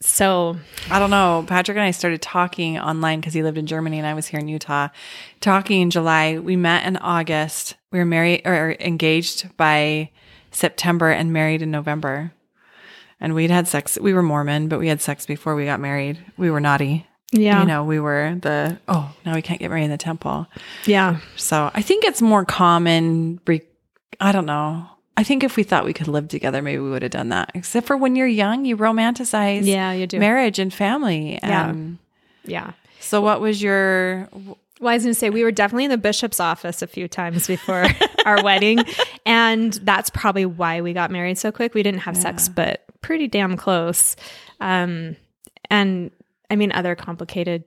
[0.00, 0.56] So,
[0.90, 1.46] I don't know.
[1.48, 4.38] Patrick and I started talking online because he lived in Germany and I was here
[4.38, 4.88] in Utah.
[5.40, 6.38] Talking in July.
[6.38, 7.76] We met in August.
[7.90, 10.10] We were married or engaged by
[10.50, 12.34] September and married in November.
[13.18, 13.96] And we'd had sex.
[13.98, 16.22] We were Mormon, but we had sex before we got married.
[16.36, 17.06] We were naughty.
[17.34, 17.60] Yeah.
[17.60, 20.46] You know, we were the, oh, now we can't get married in the temple.
[20.86, 21.18] yeah.
[21.36, 23.40] So I think it's more common.
[24.20, 24.86] I don't know.
[25.16, 27.50] I think if we thought we could live together, maybe we would have done that.
[27.54, 30.18] Except for when you're young, you romanticize Yeah, you do.
[30.18, 31.38] marriage and family.
[31.42, 31.68] Yeah.
[31.70, 31.98] Um,
[32.44, 32.72] Yeah.
[33.00, 34.28] so what was your
[34.80, 37.06] Well, I was going to say, we were definitely in the bishop's office a few
[37.08, 37.86] times before
[38.26, 38.80] our wedding.
[39.24, 41.74] And that's probably why we got married so quick.
[41.74, 44.16] We didn't have sex, but pretty damn close.
[44.60, 45.16] Um,
[45.70, 46.10] and
[46.50, 47.64] I mean, other complicated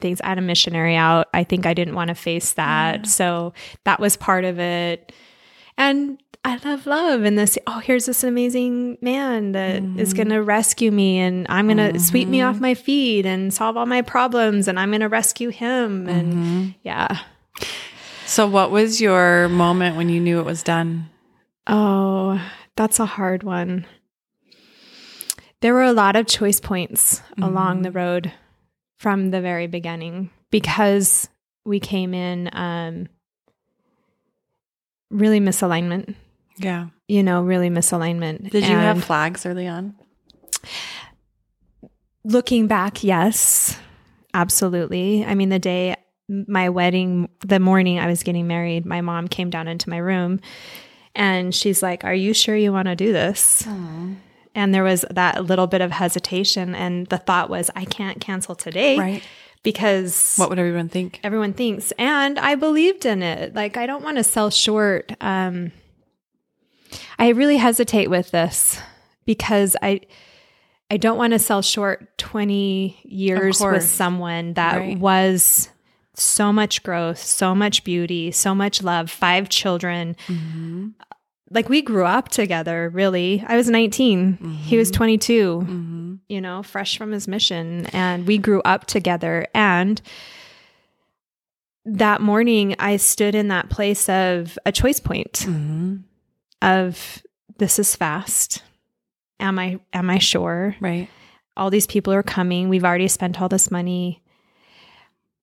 [0.00, 0.20] things.
[0.20, 1.28] I had a missionary out.
[1.32, 3.06] I think I didn't want to face that.
[3.06, 3.52] So
[3.84, 5.12] that was part of it.
[5.78, 10.16] And I love love and this, oh, here's this amazing man that is mm-hmm.
[10.16, 12.62] going to rescue me and I'm going to sweep me off mm-hmm.
[12.62, 16.08] my feet and solve all my problems and I'm going to rescue him.
[16.08, 16.68] And mm-hmm.
[16.84, 17.18] yeah.
[18.26, 21.10] so what was your moment when you knew it was done?
[21.66, 22.40] Oh,
[22.76, 23.84] that's a hard one.
[25.66, 28.30] There were a lot of choice points along the road
[29.00, 31.28] from the very beginning because
[31.64, 33.08] we came in um,
[35.10, 36.14] really misalignment,
[36.56, 36.86] Yeah.
[37.08, 38.48] you know, really misalignment.
[38.50, 39.96] Did you have flags early on?
[42.22, 43.76] looking back, yes,
[44.34, 45.24] absolutely.
[45.24, 45.96] I mean, the day
[46.28, 50.38] my wedding, the morning I was getting married, my mom came down into my room
[51.16, 53.66] and she's like, Are you sure you want to do this?
[54.56, 56.74] And there was that little bit of hesitation.
[56.74, 59.22] And the thought was, I can't cancel today Right.
[59.62, 61.20] because What would everyone think?
[61.22, 61.92] everyone thinks.
[61.98, 63.54] And I believed in it.
[63.54, 65.12] Like, I don't want to sell short.
[65.20, 65.70] Um,
[67.18, 68.80] I really hesitate with this
[69.24, 70.00] because I.
[70.88, 74.96] I don't want to sell short 20 years with someone that Right.
[74.96, 75.68] was
[76.14, 80.14] so much growth, so much beauty, so much love, five children.
[80.28, 80.90] Mm-hmm.
[81.50, 83.44] Like we grew up together, really.
[83.46, 86.14] I was 19, he was 22 Mm-hmm.
[86.28, 87.86] you know, fresh from his mission.
[87.92, 89.46] And we grew up together.
[89.54, 90.00] And
[91.84, 95.96] that morning, I stood in that place of a choice point Mm-hmm.
[96.62, 97.22] of
[97.58, 98.62] this is fast.
[99.38, 100.74] Am I am I sure?
[100.80, 101.08] Right.
[101.56, 102.68] All these people are coming.
[102.68, 104.22] We've already spent all this money.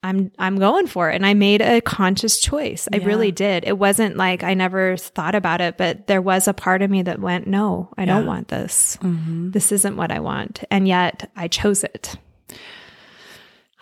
[0.04, 1.16] I'm I'm going for it.
[1.16, 2.88] And I made a conscious choice.
[2.94, 3.06] I Yeah.
[3.06, 3.64] really did.
[3.66, 7.02] It wasn't like I never thought about it, but there was a part of me
[7.04, 8.98] that went, no, I don't want this.
[9.02, 9.52] Mm-hmm.
[9.52, 10.64] This isn't what I want.
[10.70, 12.16] And yet I chose it.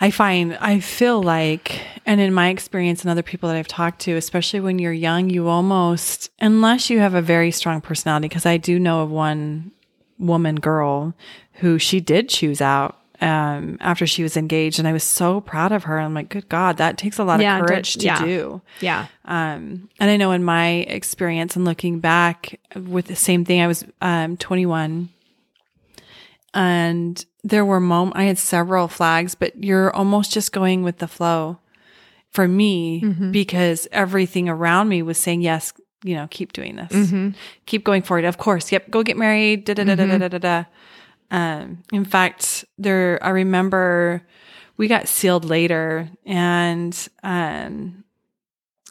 [0.04, 4.00] I find, I feel like, and in my experience and other people that I've talked
[4.02, 8.48] to, especially when you're young, you almost, unless you have a very strong personality, because
[8.48, 9.72] I do know of one
[10.18, 11.14] woman girl
[11.54, 14.80] who she did choose out um, after she was engaged.
[14.80, 16.00] And I was so proud of her.
[16.00, 18.24] I'm like, good God, that takes a lot Yeah, of courage to yeah.
[18.24, 18.62] do.
[18.82, 19.08] Yeah.
[19.26, 23.68] Um, and I know in my experience and looking back with the same thing, I
[23.68, 25.10] was um, 21
[26.54, 31.08] and there were moments, I had several flags, but you're almost just going with the
[31.08, 31.60] flow
[32.30, 33.00] for me
[33.32, 37.14] because everything around me was saying, yes, you know, keep doing this,
[37.66, 38.26] keep going forward.
[38.26, 38.72] Of course.
[38.72, 38.90] Yep.
[38.90, 39.66] Go get married.
[39.66, 40.64] Da, da, da, da, da, da, da, da.
[41.32, 44.22] Um, in fact, there, I remember
[44.78, 48.04] we got sealed later and, um,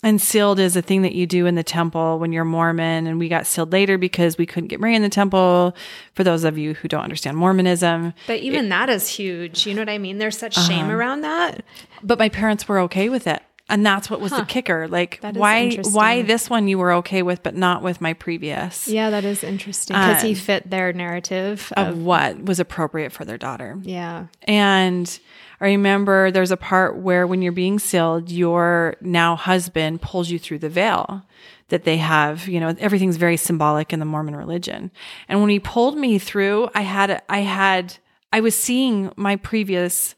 [0.02, 3.06] and sealed is a thing that you do in the temple when you're Mormon.
[3.06, 5.76] And we got sealed later because we couldn't get married in the temple.
[6.14, 9.66] For those of you who don't understand Mormonism, But even that is huge.
[9.66, 10.16] You know what I mean?
[10.16, 10.94] There's such shame Uh-huh.
[10.94, 11.62] around that.
[12.02, 13.42] but my parents were okay with it.
[13.70, 14.88] And that's what was the kicker.
[14.88, 18.12] Like That is why why this one you were okay with but not with my
[18.12, 22.60] previous Yeah, that is interesting because he Um, fit their narrative of of, what was
[22.60, 23.78] appropriate for their daughter.
[23.82, 24.26] yeah.
[24.44, 25.18] And
[25.62, 30.38] I remember there's a part where when you're being sealed, your now husband pulls you
[30.38, 31.22] through the veil
[31.68, 34.90] that they have, you know, everything's very symbolic in the Mormon religion.
[35.28, 37.98] And when he pulled me through, I had, I had,
[38.32, 40.14] I was seeing my previous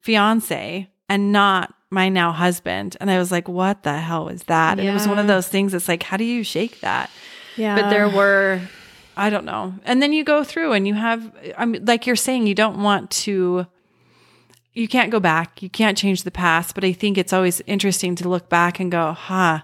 [0.00, 2.96] fiance and not my now husband.
[3.00, 4.78] And I was like, what the hell is that?
[4.78, 7.08] And it was one of those things that's like, how do you shake that?
[7.56, 7.80] Yeah.
[7.80, 8.60] but there were
[9.16, 11.20] i don't know and then you go through and you have
[11.56, 13.64] i mean like you're saying you don't want to
[14.72, 18.16] you can't go back you can't change the past but i think it's always interesting
[18.16, 19.60] to look back and go huh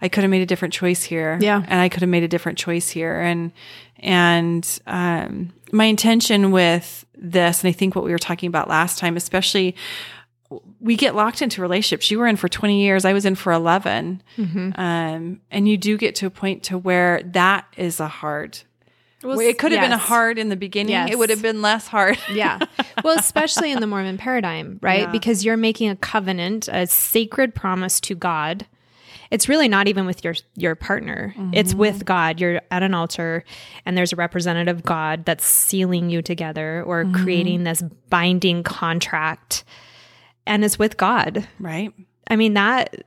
[0.00, 1.64] i could have made a different choice here Yeah.
[1.66, 3.50] and i could have made a different choice here and
[3.98, 8.96] and um my intention with this and i think what we were talking about last
[9.00, 9.74] time especially
[10.80, 12.10] we get locked into relationships.
[12.10, 13.04] You were in for 20 years.
[13.04, 14.22] I was in for 11.
[14.36, 14.70] Mm-hmm.
[14.74, 18.58] Um, and you do get to a point to where that is a hard,
[19.22, 20.92] Well, it could have been hard in the beginning.
[20.92, 21.10] Yes.
[21.10, 22.18] It would have been less hard.
[22.32, 22.58] yeah.
[23.02, 25.02] Well, especially in the Mormon paradigm, right?
[25.02, 25.10] Yeah.
[25.10, 28.66] Because you're making a covenant, a sacred promise to God.
[29.30, 31.34] It's really not even with your your partner.
[31.52, 31.80] It's mm-hmm.
[31.80, 32.40] with God.
[32.40, 33.42] You're at an altar
[33.84, 37.24] and there's a representative God that's sealing you together or mm-hmm.
[37.24, 39.64] creating this binding contract.
[40.46, 41.46] And it's with God.
[41.58, 41.92] right.
[42.28, 43.04] I mean that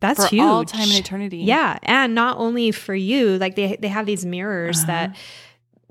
[0.00, 0.42] that's For huge.
[0.42, 1.38] all time and eternity.
[1.38, 4.86] Yeah, and not only for you, like they they have these mirrors uh-huh.
[4.86, 5.16] that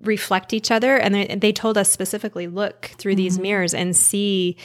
[0.02, 3.44] reflect each other, and they, they told us specifically, look through these mm-hmm.
[3.44, 4.56] mirrors and see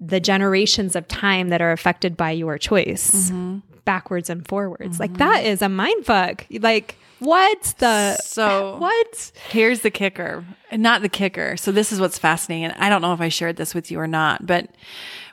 [0.00, 3.58] the generations of time that are affected by your choice, mm-hmm.
[3.84, 4.98] backwards and forwards.
[4.98, 5.18] Like mm-hmm.
[5.18, 6.46] that is a mind fuck.
[6.50, 9.32] Like what the So what?
[9.50, 11.56] here's the kicker, not the kicker.
[11.56, 12.66] So this is what's fascinating.
[12.66, 14.70] And I don't know if I shared this with you or not, but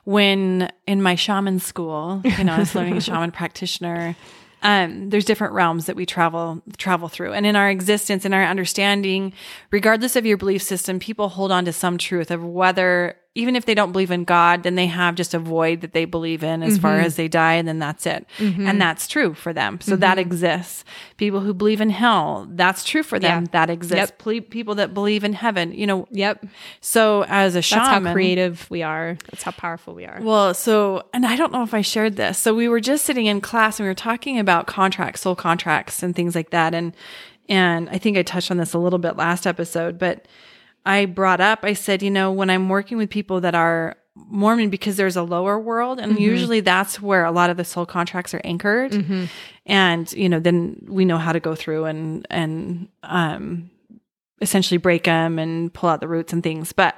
[0.06, 4.15] when in my shaman school, you know, I was learning a shaman practitioner.
[4.62, 8.44] Um, there's different realms that we travel travel through, and in our existence, in our
[8.44, 9.34] understanding,
[9.70, 13.65] regardless of your belief system, people hold on to some truth of whether, even if
[13.65, 16.63] they don't believe in God, then they have just a void that they believe in
[16.63, 17.06] as far Mm-hmm.
[17.06, 19.82] as they die, and then that's it, and that's true for them.
[19.82, 20.86] So that exists.
[21.17, 23.43] People who believe in hell, that's true for them.
[23.43, 23.50] Yeah.
[23.52, 24.12] That exists.
[24.12, 24.17] Yep.
[24.19, 26.08] Ple- People that believe in heaven, you know.
[26.12, 26.45] Yep.
[26.80, 29.17] So as a That's shaman, how creative we are.
[29.30, 30.19] That's how powerful we are.
[30.21, 32.38] well, so, and I don't know if I shared this.
[32.38, 36.02] So we were just sitting in class and we were talking about contracts, soul contracts
[36.02, 36.74] and things like that.
[36.74, 36.93] And,
[37.50, 40.26] and I think I touched on this a little bit last episode, but
[40.86, 44.69] I brought up, I said, you know, when I'm working with people that are Mormon,
[44.69, 48.34] because there's a lower world and usually that's where a lot of the soul contracts
[48.34, 48.93] are anchored.
[49.65, 53.69] And, you know, then we know how to go through and, and, um,
[54.41, 56.71] essentially break them and pull out the roots and things.
[56.71, 56.95] But,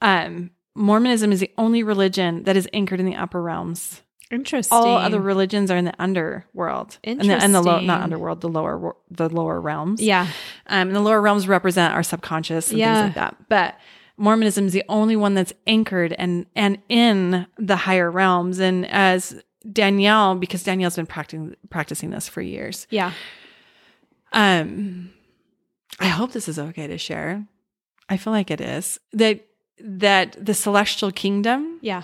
[0.00, 4.02] um, Mormonism is the only religion that is anchored in the upper realms.
[4.30, 4.76] Interesting.
[4.76, 8.48] All other religions are in the underworld, and the, and the low, not underworld, the
[8.48, 10.02] lower, the lower realms.
[10.02, 10.26] yeah.
[10.66, 12.94] um, and the lower realms represent our subconscious and Yeah.
[12.94, 13.48] things like that.
[13.48, 13.76] But
[14.18, 18.58] Mormonism is the only one that's anchored and and in the higher realms.
[18.58, 19.40] And as
[19.72, 23.12] Danielle, because Danielle's been practicing practicing this for years, Yeah.
[24.32, 25.10] um,
[26.00, 27.46] I hope this is okay to share.
[28.08, 29.40] I feel like it is that
[29.80, 32.02] that the celestial kingdom Yeah.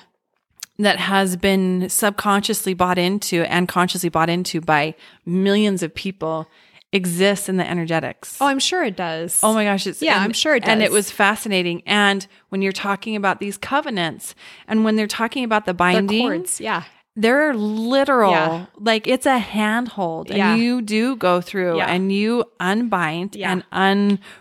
[0.79, 6.49] That has been subconsciously bought into and consciously bought into by millions of people
[6.93, 8.39] exists in the energetics.
[8.41, 9.41] Oh, I'm sure it does.
[9.43, 10.71] Oh my gosh, it's Yeah, and- I'm sure it does.
[10.71, 11.83] And it was fascinating.
[11.87, 14.35] And when you're talking about these covenants
[14.69, 16.61] and when they're talking about the binding, cords.
[16.61, 16.85] Yeah.
[17.17, 18.33] They're literal.
[18.33, 18.67] Yeah.
[18.79, 20.31] Like it's a handhold.
[20.33, 21.87] And you do go through Yeah.
[21.87, 23.53] and you unbind Yeah.
[23.53, 23.65] and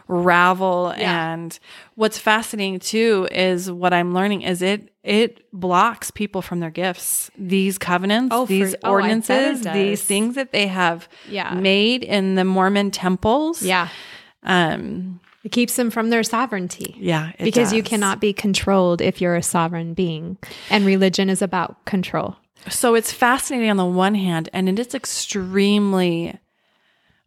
[0.07, 0.93] unravel.
[0.97, 1.33] Yeah.
[1.33, 1.57] And
[1.95, 7.29] what's fascinating too is what I'm learning is it it blocks people from their gifts.
[7.37, 11.53] These covenants, Oh, for- these oh, bet it ordinances, these things that they have Yeah.
[11.53, 13.61] made in the Mormon temples.
[13.63, 13.89] Yeah.
[14.43, 16.95] Um It keeps them from their sovereignty.
[16.97, 20.37] yeah, because you cannot be controlled if you're a sovereign being.
[20.69, 22.37] And religion is about control.
[22.69, 26.37] So it's fascinating on the one hand, and it is extremely,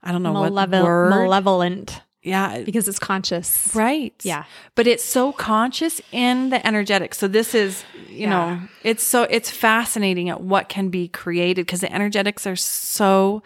[0.02, 1.10] I don't know what Malevol- word.
[1.10, 3.70] malevolent yeah, because it's conscious.
[3.74, 4.14] right.
[4.24, 4.44] Yeah.
[4.74, 7.14] but it's so conscious in the energetic.
[7.14, 11.82] So this is, you know, it's so it's fascinating at what can be created because
[11.82, 13.42] the energetics are so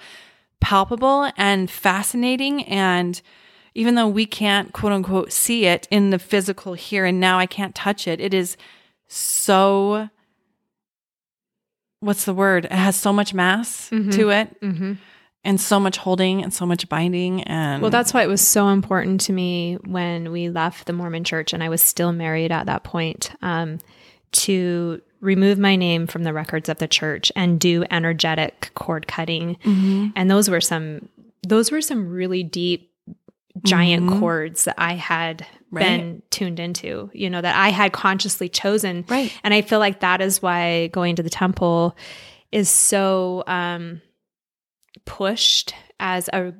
[0.60, 3.20] palpable and fascinating and.
[3.72, 7.46] Even though we can't quote unquote see it in the physical here and now, I
[7.46, 8.20] can't touch it.
[8.20, 8.56] It is
[9.06, 10.10] so
[12.00, 12.64] what's the word?
[12.66, 14.94] It has so much mass to it Mm-hmm.
[15.44, 18.68] and so much holding and so much binding and Well, that's why it was so
[18.68, 22.66] important to me when we left the Mormon church and I was still married at
[22.66, 23.78] that point um,
[24.32, 29.56] to remove my name from the records of the church and do energetic cord cutting.
[30.16, 31.08] And those were some
[31.46, 32.89] those were some really deep
[33.62, 39.04] giant cords that I had been tuned into, you know, that I had consciously chosen.
[39.08, 39.32] Right.
[39.44, 41.96] And I feel like that is why going to the temple
[42.52, 44.00] is so um
[45.04, 46.52] pushed as a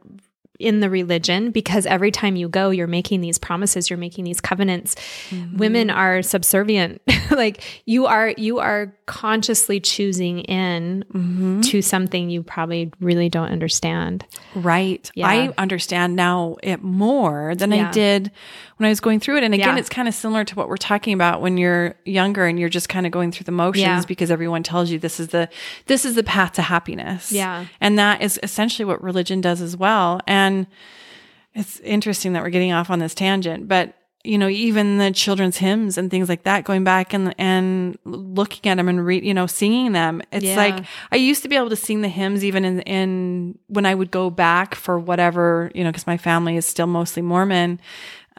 [0.60, 4.40] in the religion because every time you go you're making these promises you're making these
[4.40, 4.94] covenants
[5.30, 5.56] mm-hmm.
[5.56, 7.00] women are subservient
[7.30, 11.60] like you are you are consciously choosing in mm-hmm.
[11.62, 15.10] to something you probably really don't understand Right.
[15.14, 15.28] Yeah.
[15.28, 17.88] I understand now it more than Yeah.
[17.88, 18.30] I did
[18.80, 19.44] when I was going through it.
[19.44, 19.78] And again, Yeah.
[19.78, 22.88] it's kind of similar to what we're talking about when you're younger and you're just
[22.88, 24.02] kind of going through the motions Yeah.
[24.08, 25.50] because everyone tells you this is the
[25.86, 27.30] this is the path to happiness.
[27.30, 27.66] Yeah.
[27.80, 30.20] And that is essentially what religion does as well.
[30.26, 30.66] And
[31.54, 35.56] it's interesting that we're getting off on this tangent, but you know, even the children's
[35.56, 39.32] hymns and things like that, going back and and looking at them and read, you
[39.32, 40.20] know, singing them.
[40.30, 40.56] It's Yeah.
[40.56, 43.94] like I used to be able to sing the hymns even in in when I
[43.94, 47.78] would go back for whatever, you know, because my family is still mostly Mormon.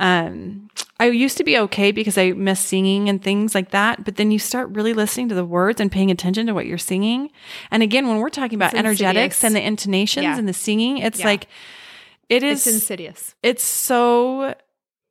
[0.01, 4.03] Um, I used to be okay because I miss singing and things like that.
[4.03, 6.77] But then you start really listening to the words and paying attention to what you're
[6.77, 7.31] singing.
[7.71, 9.43] And again, when we're talking about It's energetics insidious.
[9.43, 10.37] and the intonations Yeah.
[10.37, 11.25] and the singing, it's Yeah.
[11.27, 11.47] like
[12.29, 14.55] it is it's insidious it's so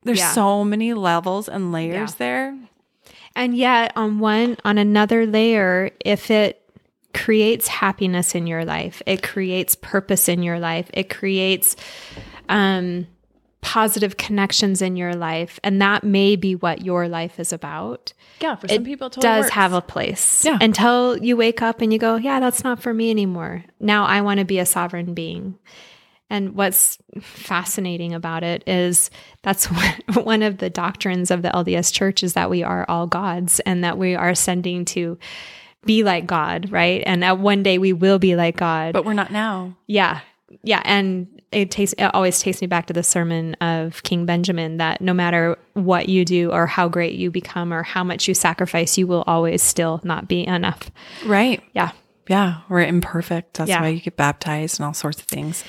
[0.05, 0.33] there's Yeah.
[0.33, 2.57] so many levels and layers there.
[3.37, 6.63] And yet, on one, on another layer, if it
[7.15, 11.77] creates happiness in your life, it creates purpose in your life, it creates
[12.49, 13.07] um,
[13.63, 18.13] positive connections in your life, and that may be what your life is about.
[18.41, 20.59] Yeah, for some people, it does have a place Yeah.
[20.61, 23.65] until you wake up and you go, yeah, that's not for me anymore.
[23.79, 25.59] Now I want to be a sovereign being.
[26.33, 29.11] And what's fascinating about it is
[29.43, 29.67] that's
[30.15, 33.83] one of the doctrines of the LDS church is that we are all gods and
[33.85, 35.19] that we are ascending to
[35.85, 37.03] be like God, right?
[37.05, 38.93] And that one day we will be like God.
[38.93, 39.77] but we're not now.
[39.87, 40.21] Yeah.
[40.63, 40.83] Yeah.
[40.85, 45.01] And it takes it always takes me back to the sermon of King Benjamin that
[45.01, 48.97] no matter what you do or how great you become or how much you sacrifice,
[48.97, 50.91] you will always still not be enough.
[51.25, 51.63] Right.
[51.73, 51.91] Yeah.
[52.29, 53.55] Yeah, we're imperfect.
[53.55, 53.81] That's Yeah.
[53.81, 55.65] why you get baptized and all sorts of things.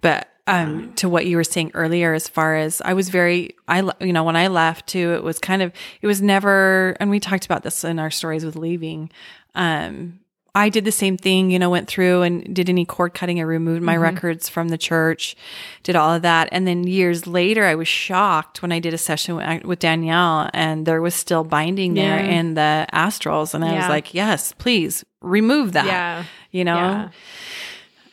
[0.00, 3.80] But um, to what you were saying earlier, as far as I was very, I
[4.00, 5.72] you know when I left too, it was kind of
[6.02, 9.10] it was never, and we talked about this in our stories with leaving.
[9.56, 10.20] Um,
[10.56, 13.40] I did the same thing, you know, went through and did any cord cutting.
[13.40, 15.34] I removed my records from the church,
[15.82, 16.48] did all of that.
[16.52, 20.48] And then years later, I was shocked when I did a session with, with Danielle
[20.54, 23.52] and there was still binding there in the astrals.
[23.52, 25.86] And I was like, yes, please remove that.
[25.86, 26.24] Yeah.
[26.52, 26.76] You know?
[26.76, 27.10] Yeah.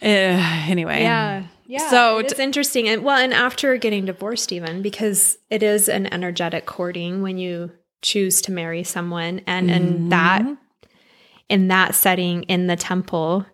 [0.02, 1.04] Uh, anyway.
[1.04, 1.44] Yeah.
[1.68, 1.90] Yeah.
[1.92, 2.90] So it's t- interesting.
[2.90, 7.72] And well, and after getting divorced, even because it is an energetic courting when you
[8.02, 10.44] choose to marry someone and and that
[11.52, 13.46] in that setting in the temple,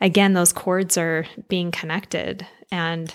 [0.00, 2.46] again, those cords are being connected.
[2.70, 3.14] And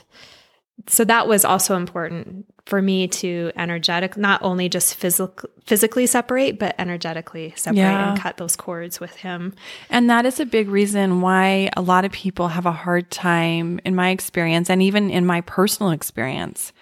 [0.87, 6.57] so that was also important for me to energetic, not only just physical, physically separate,
[6.57, 8.11] but energetically separate Yeah.
[8.11, 9.53] and cut those cords with him.
[9.89, 13.79] And that is a big reason why a lot of people have a hard time,
[13.85, 16.73] in my experience, and even in my personal experience,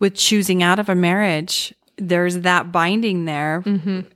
[0.00, 1.74] with choosing out of a marriage.
[1.98, 3.62] There's that binding there.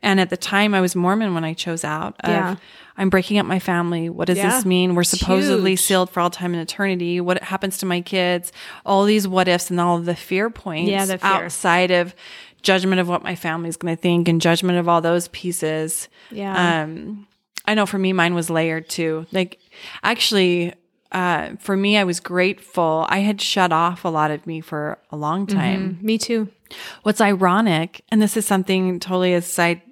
[0.03, 2.15] And at the time, I was Mormon when I chose out.
[2.21, 2.57] Of, Yeah.
[2.97, 4.09] I'm breaking up my family.
[4.11, 4.51] What does Yeah.
[4.51, 4.95] this mean?
[4.95, 5.81] We're supposedly huge.
[5.81, 7.21] sealed for all time and eternity.
[7.21, 8.53] What happens to my kids?
[8.85, 11.31] All these what ifs and all of the fear points Yeah, the fear.
[11.31, 12.15] outside of
[12.61, 16.09] judgment of what my family's going to think and judgment of all those pieces.
[16.31, 16.83] Yeah.
[16.83, 17.27] Um,
[17.67, 19.27] I know for me, mine was layered too.
[19.33, 19.59] Like,
[20.05, 20.75] actually,
[21.13, 23.07] uh, for me, I was grateful.
[23.09, 25.99] I had shut off a lot of me for a long time.
[26.03, 26.49] Me too.
[27.03, 29.83] What's ironic, and this is something totally a side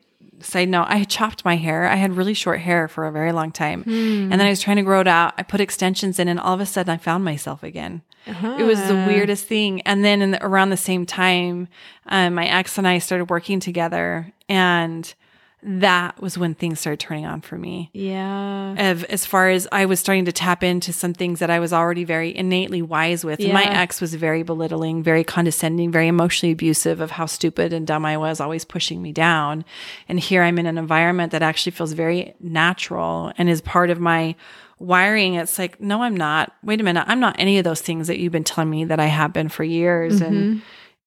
[0.43, 1.87] side note, I had chopped my hair.
[1.87, 4.77] I had really short hair for a very long time, and then I was trying
[4.77, 5.35] to grow it out.
[5.37, 8.01] I put extensions in, and all of a sudden, I found myself again.
[8.27, 9.81] It was the weirdest thing.
[9.83, 11.69] And then in the, around the same time,
[12.07, 15.13] um, my ex and I started working together, and
[15.63, 18.91] that was when things started turning on for me Yeah.
[18.91, 21.73] of as far as I was starting to tap into some things that I was
[21.73, 23.41] already very innately wise with.
[23.41, 27.87] And my ex was very belittling, very condescending, very emotionally abusive of how stupid and
[27.87, 29.65] dumb I was, always pushing me down.
[30.09, 34.01] And here I'm in an environment that actually feels very natural and is part of
[34.01, 34.35] my
[34.79, 35.35] wiring.
[35.35, 36.53] It's like, no, I'm not.
[36.63, 37.05] Wait a minute.
[37.07, 39.49] I'm not any of those things that you've been telling me that I have been
[39.49, 40.21] for years.
[40.21, 40.59] And mm-hmm.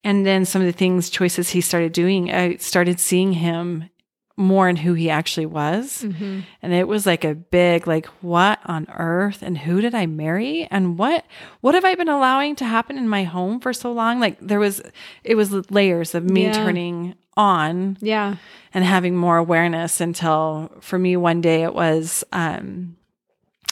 [0.04, 3.89] and then some of the things, choices he started doing, I started seeing him
[4.36, 6.01] more in who he actually was.
[6.03, 6.39] Mm-hmm.
[6.63, 9.43] And it was like a big, like, what on earth?
[9.43, 10.67] And who did I marry?
[10.71, 11.23] And what,
[11.61, 14.19] what have I been allowing to happen in my home for so long?
[14.19, 14.81] Like there was,
[15.23, 16.53] it was layers of me Yeah.
[16.53, 18.36] turning on Yeah.
[18.73, 22.95] and having more awareness until for me one day it was, um,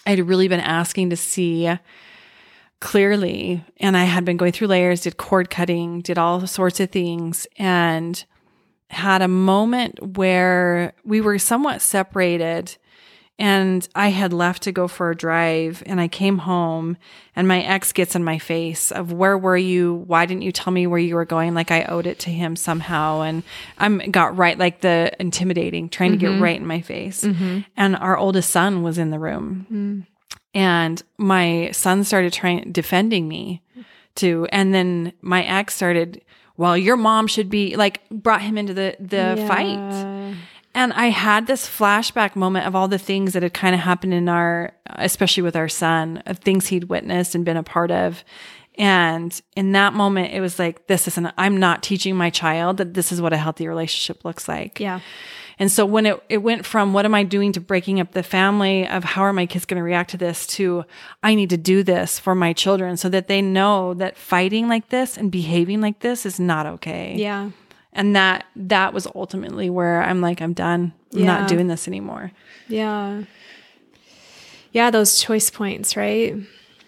[0.05, 1.71] I'd really been asking to see
[2.79, 6.89] clearly and I had been going through layers, did cord cutting, did all sorts of
[6.89, 8.23] things and
[8.91, 12.75] had a moment where we were somewhat separated
[13.39, 16.95] and I had left to go for a drive and I came home
[17.35, 20.03] and my ex gets in my face of where were you?
[20.05, 21.55] Why didn't you tell me where you were going?
[21.55, 23.21] Like I owed it to him somehow.
[23.21, 23.41] And
[23.79, 26.43] I'm got right, like the intimidating, trying to get mm-hmm.
[26.43, 27.23] right in my face.
[27.23, 27.61] Mm-hmm.
[27.75, 30.05] And our oldest son was in the room mm.
[30.53, 33.63] and my son started trying defending me
[34.15, 36.21] to and then my ex started
[36.61, 39.79] well your mom should be like brought him into the the fight.
[40.73, 44.13] And i had this flashback moment of all the things that had kind of happened
[44.13, 48.23] in our especially with our son of things he'd witnessed and been a part of.
[48.77, 52.93] And in that moment it was like this isn't i'm not teaching my child that
[52.93, 54.79] this is what a healthy relationship looks like.
[54.79, 54.99] Yeah.
[55.61, 58.23] And so when it, it went from what am I doing to breaking up the
[58.23, 60.83] family of how are my kids going to react to this to
[61.21, 64.89] I need to do this for my children so that they know that fighting like
[64.89, 67.13] this and behaving like this is not okay.
[67.15, 67.51] Yeah.
[67.93, 70.93] And that that was ultimately where I'm like I'm done.
[71.13, 71.25] I'm Yeah.
[71.41, 72.31] not doing this anymore.
[72.67, 73.25] Yeah.
[74.71, 76.37] Yeah, those choice points, right?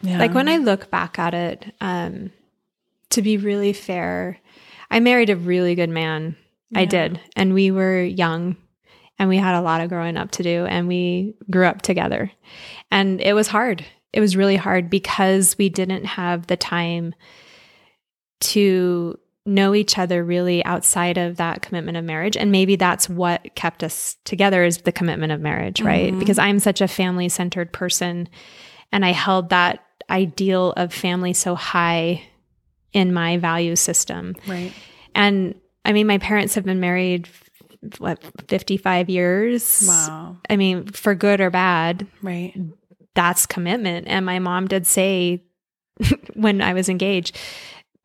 [0.02, 0.18] Yeah.
[0.18, 2.32] Like when I look back at it, um,
[3.12, 4.40] to be really fair,
[4.90, 6.38] I married a really good man.
[6.76, 7.20] I did.
[7.36, 8.56] And we were young
[9.20, 12.32] and we had a lot of growing up to do and we grew up together.
[12.92, 13.86] And it was hard.
[14.12, 17.16] It was really hard because we didn't have the time
[18.42, 23.54] to know each other really outside of that commitment of marriage and maybe that's what
[23.56, 26.20] kept us together is the commitment of marriage right mm-hmm.
[26.20, 28.28] because i'm such a family centered person
[28.94, 32.22] and i held that ideal of family so high
[32.94, 34.72] in my value system right.
[35.14, 37.28] and i mean my parents have been married
[38.00, 40.38] what 55 years Wow.
[40.50, 42.54] i mean for good or bad Right.
[43.16, 44.08] that's commitment.
[44.08, 45.44] And my mom did say
[46.34, 47.38] when I was engaged,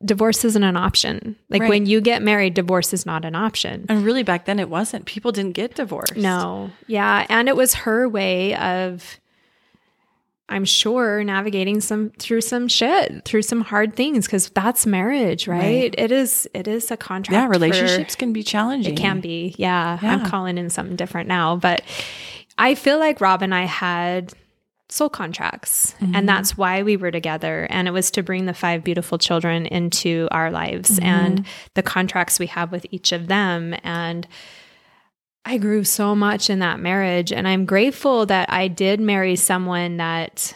[0.05, 1.35] divorce isn't an option.
[1.49, 1.69] Like Right.
[1.69, 3.85] when you get married, divorce is not an option.
[3.89, 5.05] And really back then it wasn't.
[5.05, 6.15] People didn't get divorced.
[6.15, 6.69] No.
[6.87, 7.25] Yeah.
[7.29, 9.19] And it was her way of,
[10.49, 15.59] I'm sure, navigating some through some shit, through some hard things, because that's marriage, right?
[15.59, 15.95] Right.
[15.97, 17.33] It is, it is a contract.
[17.33, 18.93] Yeah, for- relationships can be challenging.
[18.93, 19.55] It can be.
[19.57, 19.99] Yeah.
[20.01, 20.13] Yeah.
[20.13, 21.55] I'm calling in something different now.
[21.55, 21.83] But
[22.57, 24.33] I feel like Rob and I had
[24.89, 25.93] soul contracts.
[26.01, 26.15] Mm-hmm.
[26.15, 27.67] And that's why we were together.
[27.69, 31.05] And it was to bring the five beautiful children into our lives Mm-hmm.
[31.05, 31.45] and
[31.75, 33.75] the contracts we have with each of them.
[33.83, 34.27] And
[35.45, 37.31] I grew so much in that marriage.
[37.31, 40.53] And I'm grateful that I did marry someone that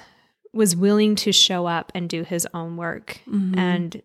[0.54, 3.20] was willing to show up and do his own work.
[3.28, 3.58] Mhm.
[3.58, 4.02] And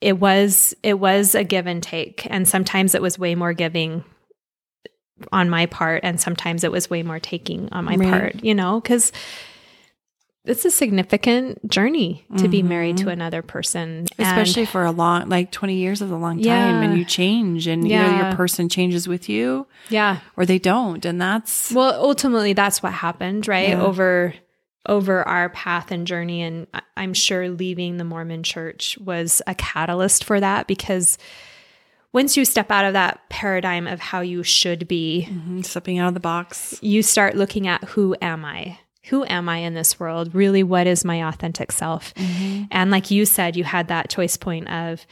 [0.00, 4.04] it was it was a give and take and sometimes it was way more giving
[5.32, 8.08] on my part and sometimes it was way more taking on my Right.
[8.08, 9.10] part you know because
[10.44, 15.28] it's a significant journey to be married to another person especially and, for a long
[15.28, 16.80] like 20 years is a long time Yeah.
[16.82, 19.66] and you change and you know your person changes with you.
[19.90, 20.20] Yeah.
[20.36, 23.82] Or they don't and that's well ultimately that's what happened right Yeah.
[23.82, 24.34] over
[24.86, 26.40] over our path and journey.
[26.42, 26.66] And
[26.96, 31.18] i'm sure leaving the mormon church was a catalyst for that because
[32.14, 36.08] once you step out of that paradigm of how you should be Mhm, stepping out
[36.08, 36.78] of the box.
[36.80, 38.78] you start looking at who am I?
[39.06, 40.34] Who am I in this world?
[40.34, 42.12] Really, what is my authentic self?
[42.14, 42.64] Mm-hmm.
[42.70, 45.06] And like you said, you had that choice point of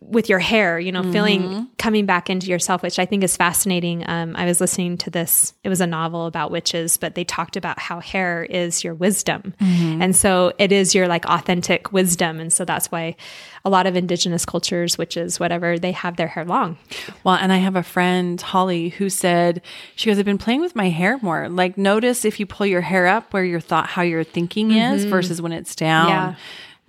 [0.00, 1.64] with your hair, you know, feeling mm-hmm.
[1.78, 4.08] coming back into yourself, which I think is fascinating.
[4.08, 7.56] Um, I was listening to this, it was a novel about witches, but they talked
[7.56, 9.54] about how hair is your wisdom.
[9.60, 10.02] Mm-hmm.
[10.02, 12.40] And so it is your like authentic wisdom.
[12.40, 13.16] And so that's why
[13.64, 16.78] a lot of indigenous cultures, witches, whatever, they have their hair long.
[17.24, 19.62] well and i have a friend holly who said
[19.96, 22.80] she goes i've been playing with my hair more like notice if you pull your
[22.80, 25.10] hair up where your thought how your thinking is mm-hmm.
[25.10, 26.08] versus when it's down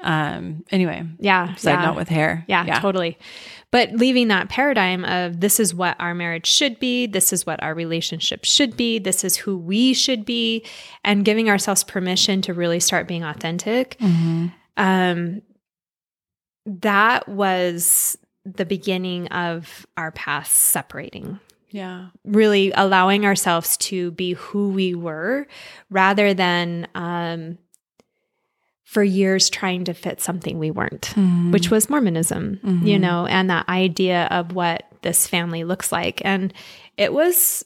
[0.03, 1.55] um anyway Yeah.
[1.55, 1.85] side yeah.
[1.85, 3.17] note with hair Yeah, totally.
[3.71, 7.63] But leaving that paradigm of this is what our marriage should be, this is what
[7.63, 10.65] our relationship should be, this is who we should be,
[11.05, 13.95] and giving ourselves permission to really start being authentic.
[14.75, 15.41] Um,
[16.65, 21.39] that was the beginning of our paths separating
[21.69, 25.47] yeah really allowing ourselves to be who we were
[25.89, 27.57] rather than um,
[28.91, 31.13] for years trying to fit something we weren't,
[31.51, 36.21] which was Mormonism, you know, and that idea of what this family looks like.
[36.25, 36.53] And
[36.97, 37.63] it was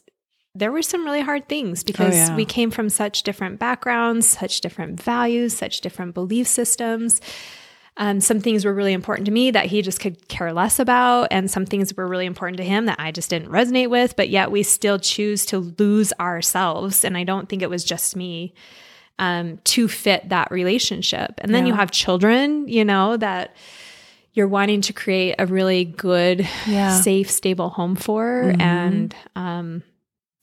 [0.53, 2.36] there were some really hard things because Oh, yeah.
[2.36, 7.21] we came from such different backgrounds, such different values, such different belief systems.
[7.97, 11.30] Um, some things were really important to me that he just could care less about,
[11.32, 14.15] and some things were really important to him that I just didn't resonate with.
[14.15, 18.15] But yet, we still choose to lose ourselves, and I don't think it was just
[18.15, 18.53] me
[19.20, 21.34] um, to fit that relationship.
[21.39, 23.55] And then you have children, you know, that
[24.34, 26.99] you're wanting to create a really good, Yeah.
[26.99, 28.61] safe, stable home for, Mhm.
[28.61, 29.84] and um,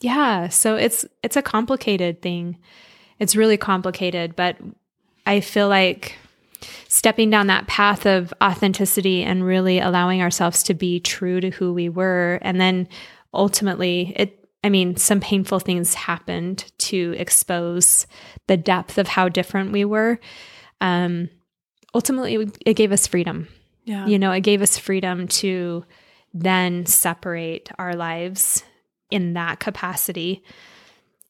[0.00, 2.56] yeah, so it's it's a complicated thing.
[3.18, 4.56] It's really complicated, but
[5.26, 6.16] I feel like
[6.88, 11.72] stepping down that path of authenticity and really allowing ourselves to be true to who
[11.72, 12.86] we were and then
[13.34, 18.06] ultimately it I mean some painful things happened to expose
[18.46, 20.20] the depth of how different we were.
[20.80, 21.28] Um
[21.94, 23.48] ultimately it gave us freedom.
[23.84, 24.06] Yeah.
[24.06, 25.84] You know, it gave us freedom to
[26.32, 28.64] then separate our lives
[29.10, 30.42] in that capacity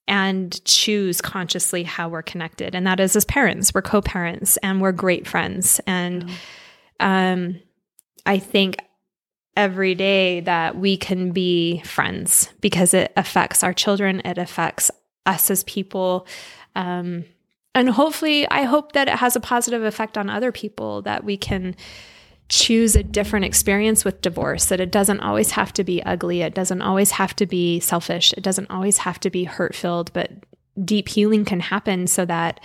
[0.07, 2.75] and choose consciously how we're connected.
[2.75, 5.81] And that is as parents, we're co parents and we're great friends.
[5.87, 6.31] And
[7.01, 7.61] um,
[8.27, 8.77] I think
[9.57, 14.91] every day that we can be friends because it affects our children, it affects
[15.27, 16.27] us as people.
[16.75, 17.25] Um,
[17.75, 21.37] and hopefully, I hope that it has a positive effect on other people that we
[21.37, 21.75] can
[22.49, 26.55] choose a different experience with divorce, that it doesn't always have to be ugly, it
[26.55, 30.31] doesn't always have to be selfish, it doesn't always have to be hurt filled, but
[30.85, 32.61] deep healing can happen so that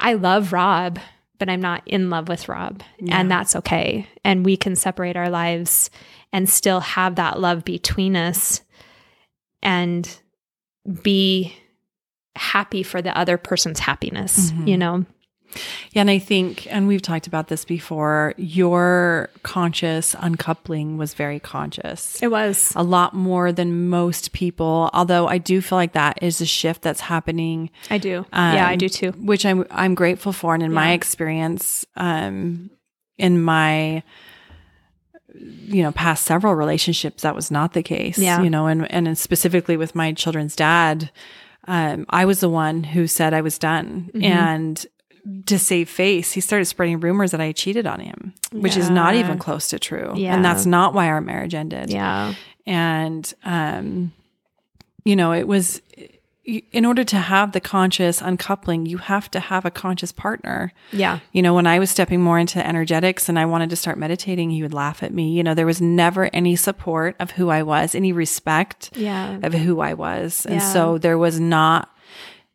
[0.00, 0.98] I love Rob,
[1.42, 4.06] but I'm not in love with Rob, and that's okay.
[4.24, 5.90] And we can separate our lives
[6.32, 8.60] and still have that love between us
[9.60, 10.08] and
[11.02, 11.52] be
[12.36, 14.78] happy for the other person's happiness, you mm-hmm.
[14.78, 15.04] know?
[15.92, 21.38] Yeah, and I think, and we've talked about this before, your conscious uncoupling was very
[21.40, 22.22] conscious.
[22.22, 22.72] It was.
[22.76, 26.82] A lot more than most people, although I do feel like that is a shift
[26.82, 28.24] that's happening, I do.
[28.32, 29.12] yeah, I Um, do too.
[29.18, 30.54] which I'm I'm grateful for.
[30.54, 32.70] And in my experience, um,
[33.18, 34.02] in my
[35.34, 38.18] you know past several relationships, that was not the case.
[38.18, 38.42] Yeah.
[38.42, 41.10] you know, and and specifically with my children's dad,
[41.66, 44.24] um, I was the one who said I was done, Mm-hmm.
[44.24, 44.86] and
[45.46, 49.14] to save face, he started spreading rumors that I cheated on him, which is not
[49.14, 50.12] even close to true.
[50.16, 50.34] Yeah.
[50.34, 51.90] And that's not why our marriage ended.
[51.90, 52.34] Yeah.
[52.66, 54.12] And, um,
[55.04, 55.80] you know, it was
[56.44, 60.72] in order to have the conscious uncoupling, you have to have a conscious partner.
[60.92, 61.20] Yeah.
[61.30, 64.50] You know, when I was stepping more into energetics and I wanted to start meditating,
[64.50, 65.30] he would laugh at me.
[65.36, 69.38] You know, there was never any support of who I was, any respect Yeah.
[69.44, 70.44] of who I was.
[70.46, 70.72] And Yeah.
[70.72, 71.88] so there was not,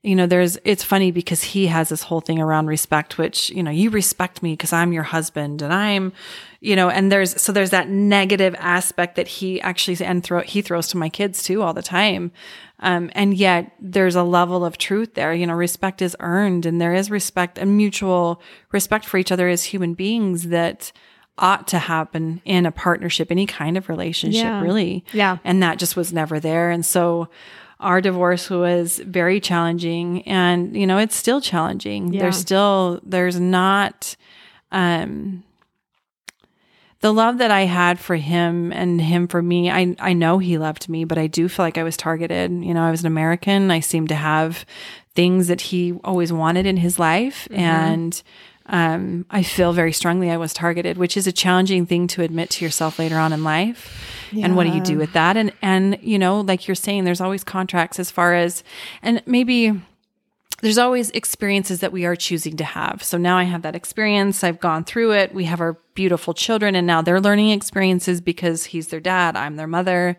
[0.03, 3.61] you know, there's, it's funny because he has this whole thing around respect, which, you
[3.63, 6.13] know, you respect me because I'm your husband and I'm,
[6.61, 10.61] you know, and there's, so there's that negative aspect that he actually, and throw, he
[10.61, 12.31] throws to my kids too all the time.
[12.79, 16.79] Um, and yet there's a level of truth there, you know, respect is earned and
[16.79, 18.39] there is respect and mutual
[18.71, 20.91] respect for each other as human beings that,
[21.39, 24.59] ought to happen in a partnership, any kind of relationship, Yeah.
[24.59, 25.05] really.
[25.13, 25.37] Yeah.
[25.43, 26.71] And that just was never there.
[26.71, 27.29] And so
[27.79, 32.11] our divorce was very challenging and, you know, it's still challenging.
[32.11, 32.21] Yeah.
[32.21, 34.15] There's still, there's not,
[34.71, 35.43] um,
[37.01, 40.57] the love that I had for him and him for me, I, I know he
[40.57, 42.51] loved me, but I do feel like I was targeted.
[42.51, 43.69] You know, I was an American.
[43.69, 44.65] I seemed to have
[45.13, 47.47] things that he always wanted in his life.
[47.51, 48.19] And,
[48.65, 52.49] um, I feel very strongly I was targeted, which is a challenging thing to admit
[52.51, 54.16] to yourself later on in life.
[54.33, 55.37] And what do you do with that?
[55.37, 58.63] And, and, you know, like you're saying, there's always contracts as far as,
[59.01, 59.79] and maybe
[60.61, 63.03] there's always experiences that we are choosing to have.
[63.03, 64.43] So now I have that experience.
[64.43, 65.33] I've gone through it.
[65.33, 69.35] We have our beautiful children and now they're learning experiences because he's their dad.
[69.35, 70.17] I'm their mother.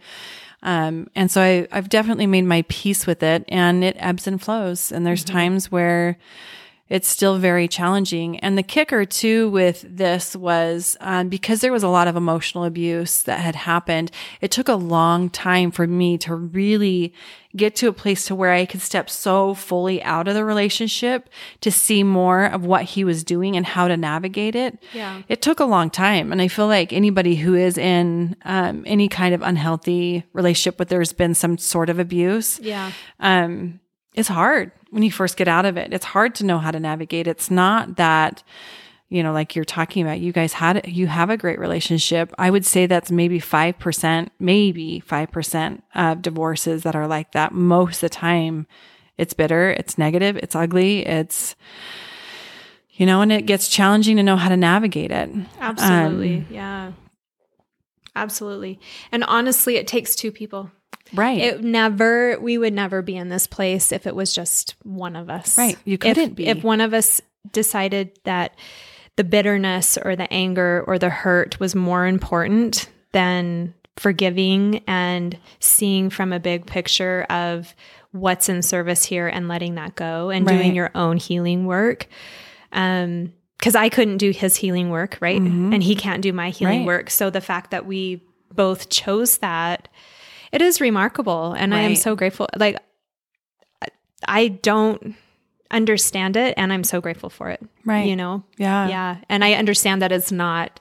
[0.62, 4.40] Um, and so I, I've definitely made my peace with it and it ebbs and
[4.40, 4.92] flows.
[4.92, 6.18] And there's times where
[6.89, 8.39] it's still very challenging.
[8.41, 12.64] And the kicker too with this was um, because there was a lot of emotional
[12.64, 14.11] abuse that had happened.
[14.41, 17.12] It took a long time for me to really
[17.57, 21.28] get to a place to where I could step so fully out of the relationship
[21.62, 24.78] to see more of what he was doing and how to navigate it.
[24.93, 25.22] Yeah.
[25.28, 26.30] It took a long time.
[26.30, 30.89] And I feel like anybody who is in um, any kind of unhealthy relationship, but
[30.89, 32.93] there's been some sort of abuse, Yeah.
[33.18, 33.80] um,
[34.19, 35.93] it's hard when you first get out of it.
[35.93, 37.29] It's hard to know how to navigate.
[37.29, 38.43] It's not that,
[39.09, 42.35] you know, like you're talking about, you guys had, you have a great relationship.
[42.37, 47.53] I would say that's maybe 5%, maybe 5% of divorces that are like that.
[47.53, 48.66] Most of the time,
[49.16, 51.55] it's bitter, it's negative, it's ugly, it's,
[52.91, 55.31] you know, and it gets challenging to know how to navigate it.
[55.61, 56.39] Absolutely.
[56.39, 56.93] Um, yeah.
[58.16, 58.81] Absolutely.
[59.12, 60.73] And honestly, it takes two people.
[61.14, 61.38] Right.
[61.38, 65.30] It never, we would never be in this place if it was just one of
[65.30, 65.56] us.
[65.56, 65.78] Right.
[65.84, 66.46] You couldn't if, be.
[66.46, 67.20] If one of us
[67.52, 68.54] decided that
[69.16, 76.09] the bitterness or the anger or the hurt was more important than forgiving and seeing
[76.11, 77.74] from a big picture of
[78.12, 80.56] what's in service here and letting that go and Right.
[80.56, 82.06] doing your own healing work.
[82.72, 85.40] Um, because I couldn't do his healing work, right?
[85.40, 86.86] And he can't do my healing Right.
[86.86, 87.11] work.
[87.11, 88.22] So the fact that we
[88.54, 89.88] both chose that,
[90.53, 91.53] it is remarkable.
[91.53, 92.49] And I am so grateful.
[92.57, 92.76] Like,
[93.82, 93.88] I-
[94.26, 95.14] I don't
[95.70, 97.61] understand it, and I'm so grateful for it.
[97.84, 98.07] Right.
[98.07, 98.42] You know?
[98.57, 98.88] Yeah.
[98.88, 99.16] Yeah.
[99.28, 100.80] And I understand that it's not,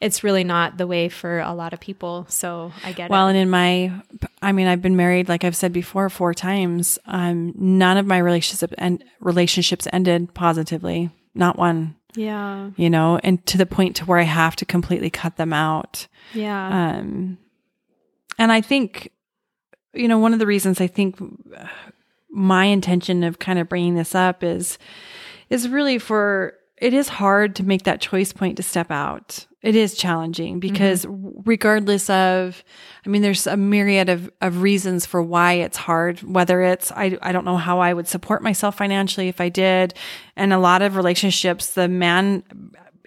[0.00, 2.24] it's really not the way for a lot of people.
[2.28, 3.24] So I get Well, it.
[3.24, 3.92] Well, and in my,
[4.40, 6.98] I mean, I've been married, like I've said before, four times.
[7.06, 11.10] Um, none of my relationship and relationships ended positively.
[11.34, 12.70] Not one, Yeah.
[12.76, 16.06] you know, and to the point to where I have to completely cut them out.
[16.32, 16.98] Yeah.
[16.98, 17.38] Um,
[18.38, 19.10] and I think,
[19.92, 21.16] you know, one of the reasons I think
[22.30, 24.78] my intention of kind of bringing this up is,
[25.50, 29.46] is really for, it is hard to make that choice point to step out.
[29.60, 30.60] It is challenging mm-hmm.
[30.60, 32.62] because regardless of,
[33.04, 37.18] I mean, there's a myriad of, of reasons for why it's hard, whether it's, I,
[37.22, 39.94] I don't know how I would support myself financially if I did.
[40.36, 42.44] And a lot of relationships, the man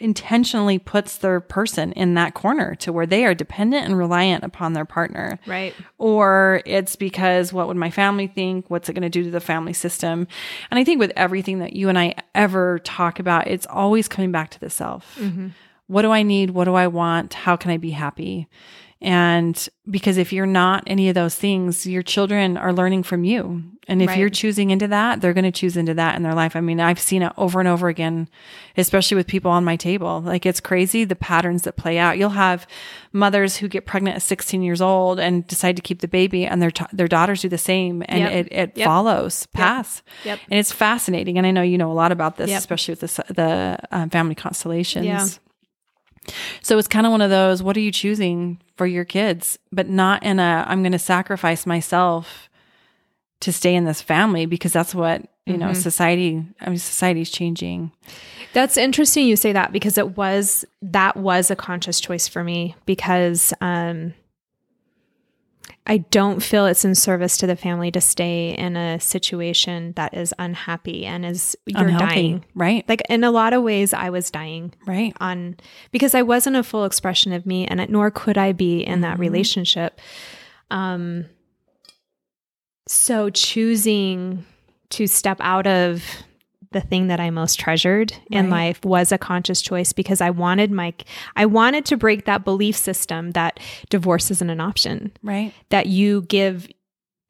[0.02, 4.74] intentionally puts their person in that corner to where they are dependent and reliant upon
[4.74, 5.40] their partner.
[5.46, 5.74] right.
[5.98, 8.70] Or it's because what would my family think?
[8.70, 10.28] What's it going to do to the family system?
[10.70, 14.32] And I think with everything that you and I ever talk about, it's always coming
[14.32, 15.16] back to the self.
[15.20, 15.50] Mm-hmm.
[15.92, 16.52] What do I need?
[16.52, 17.34] What do I want?
[17.34, 18.48] How can I be happy?
[19.04, 23.64] And because if you're not any of those things, your children are learning from you.
[23.88, 24.20] And if Right.
[24.20, 26.56] you're choosing into that, they're going to choose into that in their life.
[26.56, 28.30] I mean, I've seen it over and over again,
[28.78, 30.22] especially with people on my table.
[30.22, 32.20] Like it's crazy the patterns that play out.
[32.20, 32.68] You'll have
[33.12, 36.62] mothers who get pregnant at 16 years old and decide to keep the baby and
[36.62, 38.32] their, t- their daughters do the same and Yep.
[38.32, 38.86] it, it Yep.
[38.86, 40.04] follows paths.
[40.26, 40.40] Yep.
[40.52, 41.40] And it's fascinating.
[41.40, 44.36] And I know you know a lot about this, especially with the, the um, family
[44.36, 45.06] constellations.
[45.08, 45.28] Yeah.
[46.62, 49.58] So it's kind of one of those, what are you choosing for your kids?
[49.72, 52.50] But not in a, I'm going to sacrifice myself
[53.42, 57.92] to stay in this family because that's what, you know, society, I mean, society's changing.
[58.54, 62.76] That's interesting you say that because it was that was a conscious choice for me
[62.86, 64.14] because um
[65.88, 70.14] I don't feel it's in service to the family to stay in a situation that
[70.14, 72.46] is unhappy and is you're Unhealthy, dying.
[72.54, 72.88] Right.
[72.88, 75.14] Like in a lot of ways I was dying Right.
[75.20, 75.58] on
[75.92, 79.02] because I wasn't a full expression of me and it, nor could I be in
[79.02, 80.00] that relationship.
[80.70, 81.26] Um
[82.88, 84.46] so choosing
[84.92, 86.04] to step out of
[86.72, 90.72] the thing that I most treasured in life was a conscious choice because I wanted
[90.72, 90.94] my
[91.36, 93.60] I wanted to break that belief system that
[93.90, 95.54] divorce isn't an option Right.
[95.70, 96.68] that you give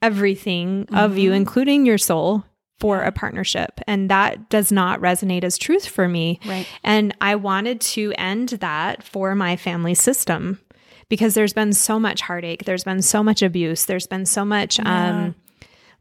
[0.01, 2.43] everything of you, including your soul,
[2.79, 3.79] for a partnership.
[3.87, 6.39] And that does not resonate as truth for me.
[6.45, 6.67] Right.
[6.83, 10.59] And I wanted to end that for my family system
[11.07, 14.79] because there's been so much heartache, there's been so much abuse, there's been so much
[14.79, 15.35] um,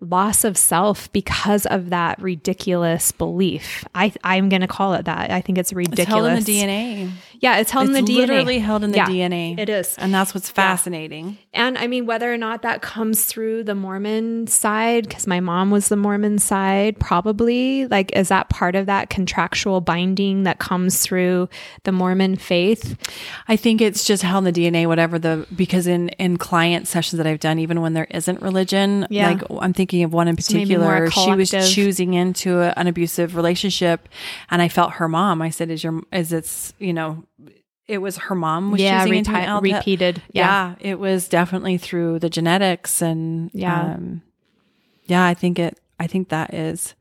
[0.00, 3.84] loss of self because of that ridiculous belief.
[3.94, 5.30] I I'm going to call it that.
[5.30, 6.00] I think it's ridiculous.
[6.00, 7.10] It's held in the DNA.
[7.40, 8.16] Yeah, it's held It's in the DNA.
[8.18, 9.58] literally held in the Yeah, DNA.
[9.58, 9.96] It is.
[9.98, 11.38] And that's what's fascinating.
[11.54, 15.70] And I mean, whether or not that comes through the Mormon side, because my mom
[15.70, 17.86] was the Mormon side, probably.
[17.86, 21.48] Like, is that part of that contractual binding that comes through
[21.84, 22.96] the Mormon faith?
[23.48, 27.16] I think it's just held in the DNA, whatever the because in in client sessions
[27.16, 29.30] that I've done, even when there isn't religion, Yeah.
[29.30, 33.34] like I'm thinking of one in So particular, she was choosing into a, an abusive
[33.34, 34.08] relationship,
[34.50, 35.40] and I felt her mom.
[35.40, 37.24] I said, "Is your is it's you know."
[37.90, 40.22] It was her mom was Yeah, choosing an repeated.
[40.32, 40.74] Yeah.
[40.80, 40.90] Yeah.
[40.90, 43.94] it was definitely through the genetics and Yeah.
[43.94, 44.22] um,
[45.04, 45.78] yeah, I think it.
[45.98, 46.94] I think that is,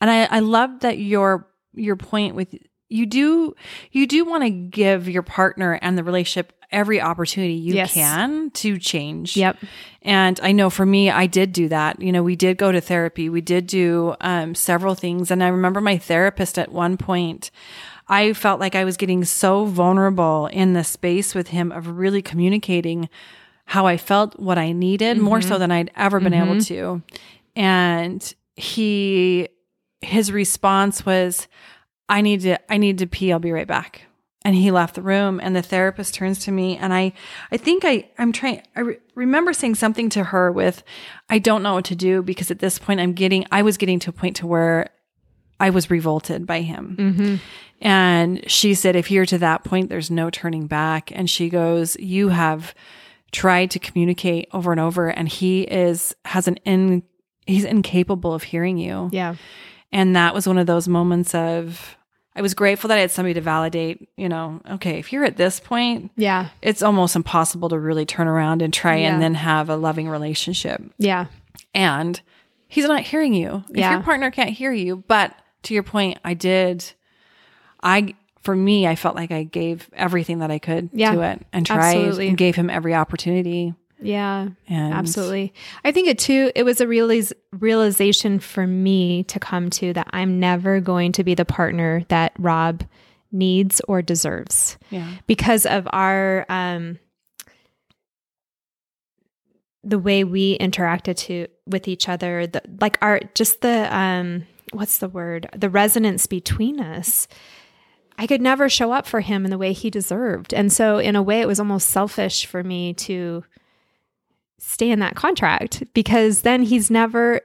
[0.00, 2.54] and I I love that your your point with
[2.88, 3.54] you do
[3.90, 7.92] you do want to give your partner and the relationship every opportunity you Yes.
[7.92, 9.36] can to change.
[9.36, 9.58] Yep.
[10.00, 12.00] And I know for me, I did do that.
[12.00, 13.28] You know, we did go to therapy.
[13.28, 15.30] We did do um, several things.
[15.30, 17.50] And I remember my therapist at one point,
[18.08, 22.22] I felt like I was getting so vulnerable in the space with him of really
[22.22, 23.08] communicating
[23.66, 25.60] how I felt, what I needed, more so mm-hmm.
[25.60, 26.74] than I'd ever been able mm-hmm.
[26.74, 27.02] to.
[27.54, 29.48] And he,
[30.00, 31.48] his response was,
[32.08, 33.32] I need to, I need to pee.
[33.32, 34.02] I'll be right back.
[34.44, 37.12] And he left the room and the therapist turns to me and I,
[37.52, 40.82] I think I, I'm trying, I re- remember saying something to her with,
[41.28, 44.00] I don't know what to do because at this point I'm getting, I was getting
[44.00, 44.90] to a point to where
[45.62, 46.96] I was revolted by him.
[46.98, 47.34] Mm-hmm.
[47.80, 51.10] And she said, if you're to that point, there's no turning back.
[51.14, 52.74] And she goes, you have
[53.32, 57.02] tried to communicate over and over and he is, has an in,
[57.46, 59.08] he's incapable of hearing you.
[59.12, 59.36] Yeah.
[59.90, 61.96] And that was one of those moments of,
[62.36, 65.36] I was grateful that I had somebody to validate, you know, okay, if you're at
[65.36, 66.48] this point, Yeah.
[66.62, 69.12] it's almost impossible to really turn around and try Yeah.
[69.12, 70.82] and then have a loving relationship.
[70.98, 71.26] Yeah.
[71.74, 72.20] And
[72.68, 73.64] he's not hearing you.
[73.70, 73.92] If Yeah.
[73.92, 75.34] your partner can't hear you, but
[75.64, 76.84] to your point, I did,
[77.82, 81.12] I, for me, I felt like I gave everything that I could Yeah.
[81.12, 82.28] to it and tried Absolutely.
[82.28, 83.74] and gave him every opportunity.
[84.00, 84.48] Yeah.
[84.68, 85.54] And Absolutely.
[85.84, 90.08] I think it too, it was a realiz- realization for me to come to that
[90.12, 92.82] I'm never going to be the partner that Rob
[93.30, 95.08] needs or deserves Yeah.
[95.28, 96.98] because of our, um,
[99.84, 104.98] the way we interacted to with each other, the, like our, just the, um, what's
[104.98, 105.48] the word?
[105.56, 107.28] The resonance between us.
[108.18, 110.52] I could never show up for him in the way he deserved.
[110.52, 113.44] And so in a way it was almost selfish for me to
[114.58, 117.40] stay in that contract because then he's never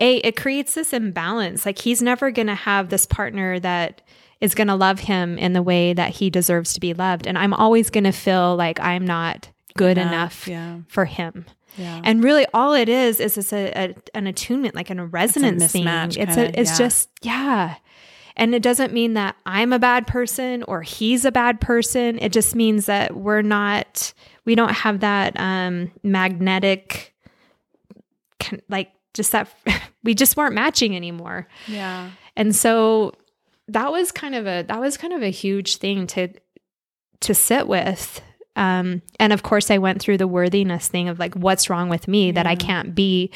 [0.00, 4.02] a it creates this imbalance like he's never going to have this partner that
[4.40, 7.38] is going to love him in the way that he deserves to be loved and
[7.38, 9.48] i'm always going to feel like i'm not
[9.78, 10.78] good enough Yeah.
[10.88, 12.00] for him Yeah.
[12.04, 15.72] and really all it is is it's a, a an attunement like an, a resonance
[15.72, 16.78] thing mismatch it's kinda, a it's yeah.
[16.86, 17.74] just yeah
[18.36, 22.32] and it doesn't mean that i'm a bad person or he's a bad person it
[22.32, 24.12] just means that we're not
[24.44, 27.14] we don't have that um magnetic
[28.68, 29.48] like just that
[30.04, 32.10] we just weren't matching anymore yeah.
[32.36, 33.12] and so
[33.68, 36.28] that was kind of a that was kind of a huge thing to
[37.20, 38.22] to sit with
[38.58, 42.06] um and of course i went through the worthiness thing of like what's wrong with
[42.06, 43.30] me that i can't be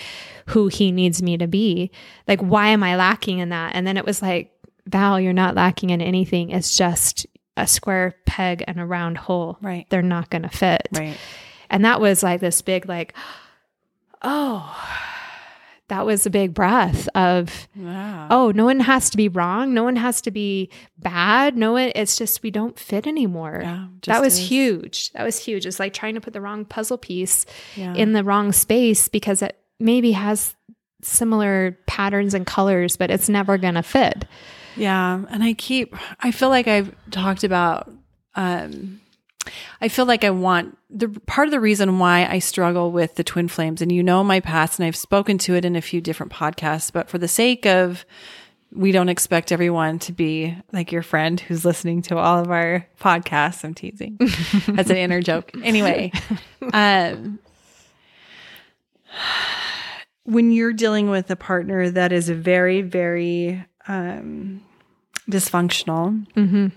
[0.46, 1.90] who he needs me to be?
[2.26, 3.74] Like why am i lacking in that?
[3.74, 4.52] And then it was like
[4.86, 6.50] val you're not lacking in anything.
[6.50, 9.58] It's just a square peg and a round hole.
[9.60, 9.86] Right.
[9.88, 10.88] they're not going to fit.
[10.92, 11.16] Right.
[11.70, 13.14] and that was like this big like
[14.22, 14.76] oh
[15.92, 18.28] that was a big breath of Wow.
[18.30, 19.74] oh, no one has to be wrong.
[19.74, 21.54] No one has to be bad.
[21.54, 23.60] No one, it's just we don't fit anymore.
[23.62, 24.48] Yeah, that was is.
[24.48, 25.12] huge.
[25.12, 25.66] That was huge.
[25.66, 27.44] It's like trying to put the wrong puzzle piece
[27.76, 27.92] Yeah.
[27.94, 30.54] in the wrong space because it maybe has
[31.02, 34.24] similar patterns and colors, but it's never going to fit.
[34.76, 35.20] Yeah.
[35.28, 37.90] And I keep, I feel like I've talked about,
[38.34, 39.01] um,
[39.80, 43.24] I feel like I want the part of the reason why I struggle with the
[43.24, 46.00] twin flames, and you know my past, and I've spoken to it in a few
[46.00, 48.04] different podcasts, but for the sake of,
[48.74, 52.86] we don't expect everyone to be like your friend who's listening to all of our
[53.00, 53.64] podcasts.
[53.64, 54.16] I'm teasing.
[54.66, 55.50] That's an inner joke.
[55.62, 56.10] Anyway,
[56.72, 57.38] um,
[60.24, 64.62] when you're dealing with a partner that is very, very um,
[65.30, 66.68] dysfunctional, Mm-hmm.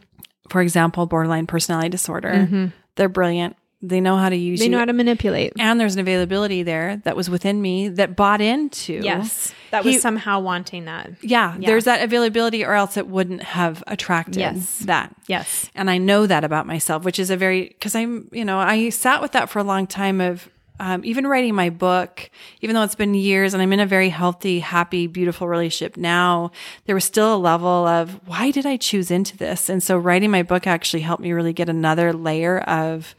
[0.49, 2.65] For example, borderline personality disorder, mm-hmm.
[2.95, 3.55] they're brilliant.
[3.81, 4.71] They know how to use They you.
[4.71, 5.53] know how to manipulate.
[5.59, 8.93] and there's an availability there that was within me that bought into.
[8.93, 11.11] Yes, that was He- somehow wanting that.
[11.21, 11.67] Yeah, Yeah.
[11.67, 14.79] there's that availability, or else it wouldn't have attracted Yes.
[14.85, 15.13] that.
[15.27, 15.69] Yes.
[15.75, 18.89] And I know that about myself, which is a very, because I'm, you know, I
[18.89, 20.49] sat with that for a long time of
[20.79, 22.29] um, even writing my book,
[22.61, 26.51] even though it's been years and I'm in a very healthy, happy, beautiful relationship now,
[26.85, 29.69] there was still a level of why did I choose into this?
[29.69, 33.15] And so writing my book actually helped me really get another layer of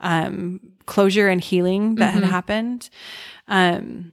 [0.00, 2.88] um, closure and healing that had happened.
[3.48, 4.12] Um,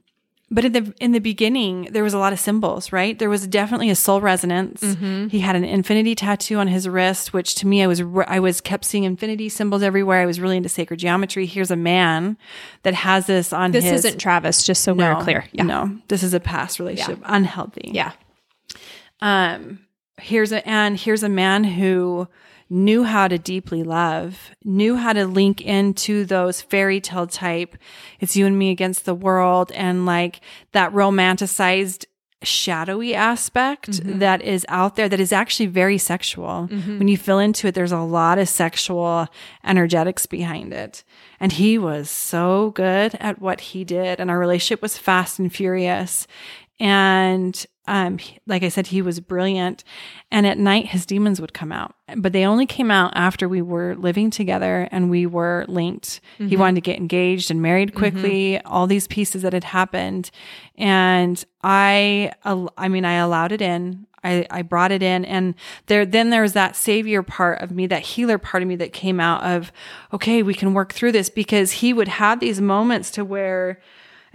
[0.52, 3.18] but in the in the beginning, there was a lot of symbols, right?
[3.18, 4.82] There was definitely a soul resonance.
[5.30, 8.40] He had an infinity tattoo on his wrist, which to me, I was re- I
[8.40, 10.20] was kept seeing infinity symbols everywhere.
[10.20, 11.46] I was really into sacred geometry.
[11.46, 12.36] Here's a man
[12.82, 14.04] that has this on This his.
[14.04, 15.44] isn't Travis, just so no, we're clear.
[15.52, 15.62] Yeah.
[15.62, 17.90] No, this is a past relationship, unhealthy.
[17.94, 18.12] Yeah.
[19.20, 19.80] Um,
[20.20, 22.26] here's a and here's a man who
[22.70, 27.76] knew how to deeply love, knew how to link into those fairy tale type,
[28.20, 30.40] it's you and me against the world, and like
[30.72, 32.06] that romanticized
[32.42, 34.18] shadowy aspect mm-hmm.
[34.20, 36.68] that is out there that is actually very sexual.
[36.70, 36.98] Mm-hmm.
[36.98, 39.28] When you feel into it, there's a lot of sexual
[39.64, 41.04] energetics behind it.
[41.38, 44.20] And he was so good at what he did.
[44.20, 46.26] And our relationship was fast and furious.
[46.78, 49.84] And um, like I said, he was brilliant.
[50.30, 53.62] And at night, his demons would come out, but they only came out after we
[53.62, 56.20] were living together and we were linked.
[56.38, 56.60] He mm-hmm.
[56.60, 57.98] wanted to get engaged and married mm-hmm.
[57.98, 60.30] quickly, all these pieces that had happened.
[60.76, 64.06] And I, I mean, I allowed it in.
[64.22, 65.54] I, I brought it in and
[65.86, 68.92] there, then there was that savior part of me, that healer part of me that
[68.92, 69.72] came out of,
[70.12, 73.80] okay, we can work through this because he would have these moments to where,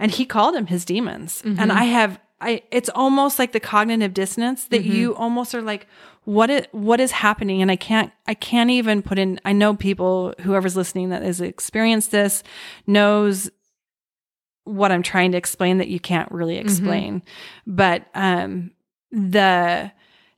[0.00, 1.40] and he called them his demons.
[1.44, 1.70] And mm-hmm.
[1.70, 5.86] I have I it's almost like the cognitive dissonance that you almost are like
[6.24, 7.62] what is what is happening?
[7.62, 11.40] And I can't I can't even put in I know people whoever's listening that has
[11.40, 12.42] experienced this
[12.86, 13.50] knows
[14.64, 17.22] what I'm trying to explain that you can't really explain.
[17.66, 18.72] But um
[19.10, 19.92] the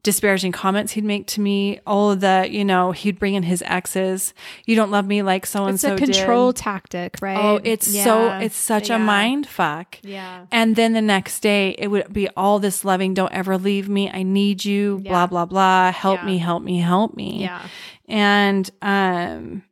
[0.08, 3.60] disparaging comments he'd make to me, all of the, you know, he'd bring in his
[3.66, 4.32] exes.
[4.64, 5.92] You don't love me like so and so.
[5.92, 7.36] It's a control tactic, right?
[7.36, 8.96] Oh, it's so it's such Yeah.
[8.96, 9.98] a mind fuck.
[10.02, 10.46] Yeah.
[10.50, 14.10] And then the next day it would be all this loving, don't ever leave me.
[14.10, 15.10] I need you, Yeah.
[15.10, 15.92] blah, blah, blah.
[15.92, 16.26] Help Yeah.
[16.26, 17.42] me, help me, help me.
[17.42, 17.60] Yeah.
[18.08, 19.62] And um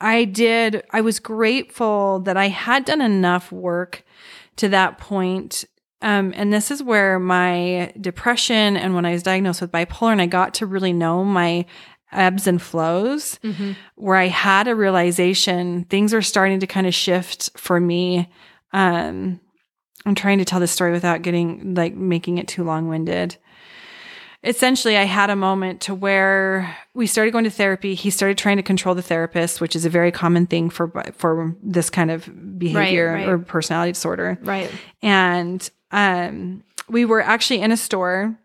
[0.00, 4.04] I did I was grateful that I had done enough work
[4.56, 5.64] to that point.
[6.02, 10.20] Um, and this is where my depression and when I was diagnosed with bipolar and
[10.20, 11.64] I got to really know my
[12.12, 13.72] ebbs and flows Mm-hmm.
[13.96, 18.28] where I had a realization things are starting to kind of shift for me.
[18.72, 19.40] Um,
[20.04, 23.36] I'm trying to tell this story without getting like making it too long winded.
[24.44, 27.94] Essentially, I had a moment to where we started going to therapy.
[27.94, 31.56] He started trying to control the therapist, which is a very common thing for for
[31.62, 33.28] this kind of behavior right.
[33.28, 34.70] or personality disorder Right.
[35.02, 38.38] and um, we were actually in a store.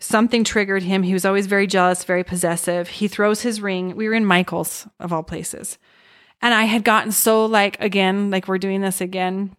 [0.00, 1.02] Something triggered him.
[1.02, 2.88] He was always very jealous, very possessive.
[2.88, 3.96] He throws his ring.
[3.96, 5.78] We were in Michael's, of all places.
[6.40, 9.56] And I had gotten so like, again, like we're doing this again.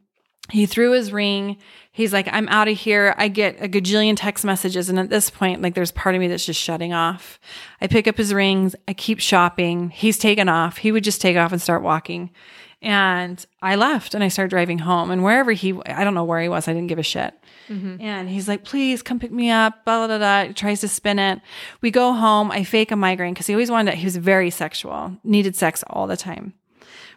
[0.50, 1.58] He threw his ring.
[1.92, 3.14] He's like, I'm out of here.
[3.18, 4.90] I get a gajillion text messages.
[4.90, 7.40] And at this point, like there's part of me that's just shutting off.
[7.82, 8.76] I pick up his rings.
[8.88, 9.90] I keep shopping.
[9.90, 10.78] He's taken off.
[10.78, 12.32] He would just take off and start walking.
[12.82, 15.12] And I left and I started driving home.
[15.12, 16.68] And wherever he, I don't know where he was.
[16.68, 17.34] I didn't give a shit.
[18.00, 19.84] And he's like, please come pick me up.
[19.86, 20.54] Blah, blah, blah, blah.
[20.54, 21.42] Tries to spin it.
[21.82, 22.52] We go home.
[22.52, 26.08] I fake a migraine because he always wanted, he was very sexual, needed sex all
[26.08, 26.54] the time.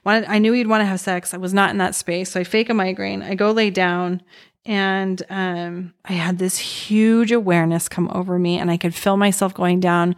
[0.04, 1.32] Wanted, I knew he'd want to have sex.
[1.32, 2.32] I was not in that space.
[2.32, 3.22] So I fake a migraine.
[3.22, 4.20] I go lay down
[4.66, 9.54] and um, I had this huge awareness come over me and I could feel myself
[9.54, 10.16] going down.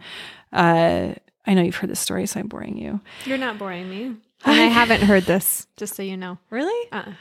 [0.51, 1.13] Uh,
[1.47, 2.99] I know you've heard this story, so I'm boring you.
[3.25, 4.15] You're not boring me.
[4.45, 6.37] And I haven't heard this, just so you know.
[6.49, 6.91] Really?
[6.91, 7.11] Uh,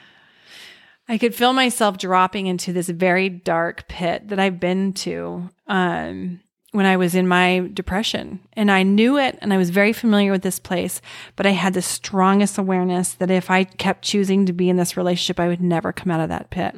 [1.09, 6.41] I could feel myself dropping into this very dark pit that I've been to um,
[6.73, 8.41] when I was in my depression.
[8.55, 11.01] And I knew it and I was very familiar with this place,
[11.37, 14.97] but I had the strongest awareness that if I kept choosing to be in this
[14.97, 16.75] relationship, I would never come out of that pit.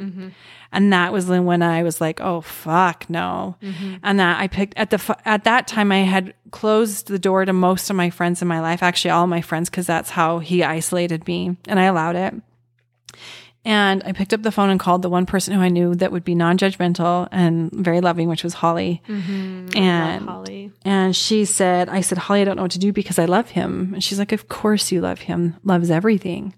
[0.77, 3.57] And that was when I was like, oh, fuck, no.
[3.63, 3.95] Mm-hmm.
[4.03, 7.55] And that I picked at the, at that time, I had closed the door to
[7.55, 10.63] most of my friends in my life, actually, all my friends, because that's how he
[10.63, 12.35] isolated me and I allowed it.
[13.65, 16.13] And I picked up the phone and called the one person who I knew that
[16.13, 19.03] would be non-judgmental and very loving, which was Holly.
[19.09, 19.67] Mm-hmm.
[19.69, 20.73] love And Holly.
[20.85, 23.49] and she said, I said, Holly, I don't know what to do because I love
[23.49, 23.95] him.
[23.95, 26.55] And she's like, Of course you love him, loves everything.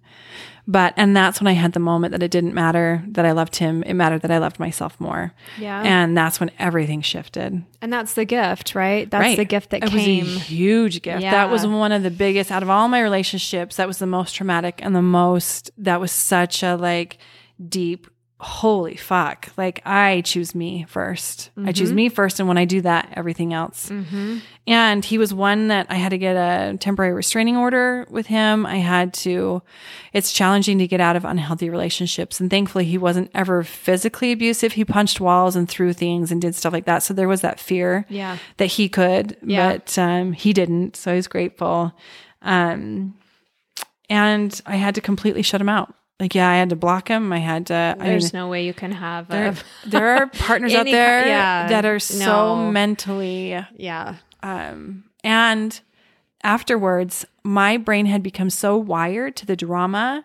[0.70, 3.56] But, and that's when I had the moment that it didn't matter that I loved
[3.56, 3.82] him.
[3.84, 5.32] It mattered that I loved myself more.
[5.58, 5.80] Yeah.
[5.82, 7.64] And that's when everything shifted.
[7.80, 9.10] And that's the gift, right?
[9.10, 9.36] That's Right.
[9.38, 10.26] the gift that it came.
[10.26, 11.22] was a huge gift.
[11.22, 11.30] Yeah.
[11.30, 13.76] That was one of the biggest out of all my relationships.
[13.76, 17.16] That was the most traumatic and the most, that was such a like
[17.66, 18.06] deep,
[18.40, 19.48] holy fuck.
[19.56, 21.70] Like I choose me 1st I Mm-hmm.
[21.72, 22.38] choose me first.
[22.38, 23.90] And when I do that, everything else.
[24.66, 28.64] And he was one that I had to get a temporary restraining order with him.
[28.64, 29.62] I had to,
[30.12, 32.38] it's challenging to get out of unhealthy relationships.
[32.38, 34.74] And thankfully, he wasn't ever physically abusive.
[34.74, 37.02] He punched walls and threw things and did stuff like that.
[37.02, 38.36] So there was that fear Yeah.
[38.58, 39.72] that he could, Yeah.
[39.72, 40.94] but um, he didn't.
[40.96, 41.92] So I was grateful.
[42.42, 43.14] Um,
[44.08, 45.92] and I had to completely shut him out.
[46.20, 47.32] Like, yeah, I had to block him.
[47.32, 47.74] I had to.
[47.74, 49.88] I mean, There's no way you can have there, a.
[49.88, 54.16] there are partners out there yeah, that are so mentally yeah.
[54.42, 55.80] um, and
[56.42, 60.24] afterwards, my brain had become so wired to the drama.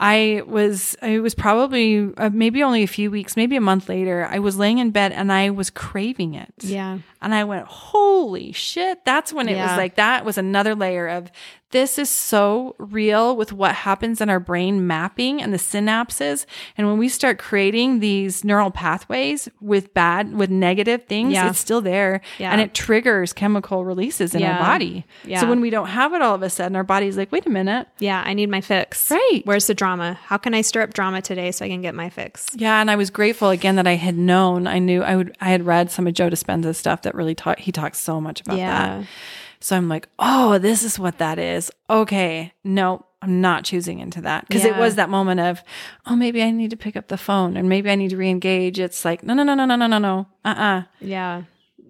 [0.00, 4.26] I was, it was probably uh, maybe only a few weeks, maybe a month later.
[4.28, 6.52] I was laying in bed and I was craving it.
[6.58, 6.98] Yeah.
[7.20, 9.04] And I went, holy shit.
[9.04, 11.30] That's when it was like, that was another layer of
[11.72, 16.46] this is so real with what happens in our brain mapping and the synapses.
[16.78, 21.48] And when we start creating these neural pathways with bad, with negative things, Yeah.
[21.48, 22.52] it's still there Yeah.
[22.52, 25.04] and it triggers chemical releases in our body.
[25.24, 25.40] Yeah.
[25.40, 27.50] So when we don't have it all of a sudden, our body's like, wait a
[27.50, 27.88] minute.
[27.98, 28.22] Yeah.
[28.24, 29.10] I need my fix.
[29.10, 29.40] Right.
[29.44, 30.18] Where's the drama?
[30.24, 32.46] How can I stir up drama today so I can get my fix?
[32.54, 34.66] Yeah, and I was grateful again that I had known.
[34.66, 35.36] I knew I would.
[35.40, 37.58] I had read some of Joe Dispenza's stuff that really taught.
[37.60, 38.98] He talks so much about Yeah.
[38.98, 39.06] that.
[39.62, 41.70] So I'm like, oh, this is what that is.
[41.88, 45.62] Okay, no, I'm not choosing into that because it was that moment of,
[46.06, 48.78] oh, maybe I need to pick up the phone and maybe I need to reengage.
[48.78, 51.42] It's like, no, no, no, no, no, no, no, no, uh, uh Yeah.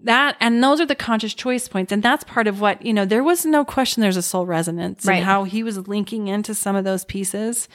[0.05, 3.05] that and those are the conscious choice points and that's part of what you know
[3.05, 5.17] there was no question there's a soul resonance Right.
[5.19, 7.69] and how he was linking into some of those pieces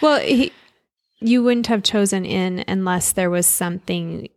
[0.00, 0.52] Well, he,
[1.20, 4.28] you wouldn't have chosen in unless there was something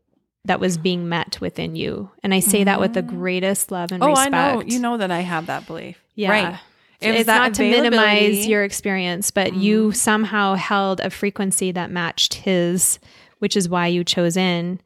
[0.45, 2.09] that was being met within you.
[2.23, 4.17] And I say that with the greatest love and respect.
[4.17, 4.35] Oh, respect.
[4.35, 4.61] I know.
[4.61, 6.01] You know that I have that belief.
[6.15, 6.31] Yeah.
[6.31, 6.59] Right.
[7.01, 8.39] It it's not to minimize.
[8.39, 8.49] Mm-hmm.
[8.49, 12.99] your experience, but you somehow held a frequency that matched his,
[13.39, 14.81] which is why you chose in,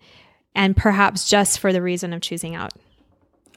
[0.54, 2.72] and perhaps just for the reason of choosing out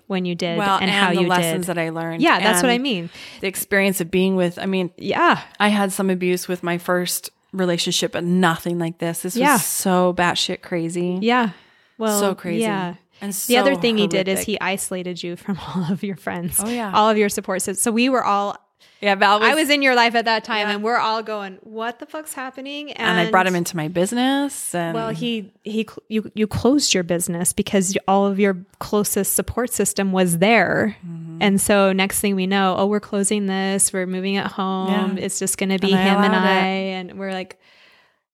[0.06, 1.76] when you did well, and, how the you lessons did.
[1.76, 2.22] that I learned.
[2.22, 3.10] yeah, that's what I mean.
[3.40, 4.58] The experience of being with.
[4.58, 9.20] I mean, Yeah, I had some abuse with my first relationship, but nothing like this.
[9.22, 9.54] This Yeah.
[9.54, 11.18] was so batshit crazy.
[11.20, 11.50] yeah.
[11.98, 12.62] Well, so crazy.
[12.62, 12.94] Yeah.
[13.20, 16.16] And The other so thing he did is he isolated you from all of your
[16.16, 16.60] friends.
[16.62, 16.92] Oh, yeah.
[16.94, 17.80] all of your support system.
[17.80, 18.56] So we were all.
[19.00, 20.74] Yeah, Val was, I was in your life at that time, Yeah.
[20.74, 24.74] and we're all going, "What the fuck's happening?" and I brought him into my business.
[24.74, 29.70] And Well, he he you you closed your business because all of your closest support
[29.70, 30.96] system was there.
[31.06, 31.38] Mm-hmm.
[31.42, 35.16] And so next thing we know, oh, we're closing this, we're moving it home.
[35.18, 35.24] Yeah.
[35.24, 36.92] It's just going to be And him and I it.
[36.92, 37.58] and we're like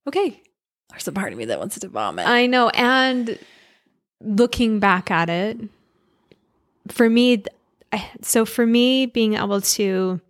[0.07, 0.43] okay,
[0.93, 2.27] there's a part of me that wants to vomit.
[2.27, 3.39] I know and
[4.21, 5.59] looking back at it
[6.89, 7.43] for me
[8.23, 10.21] so for me being able to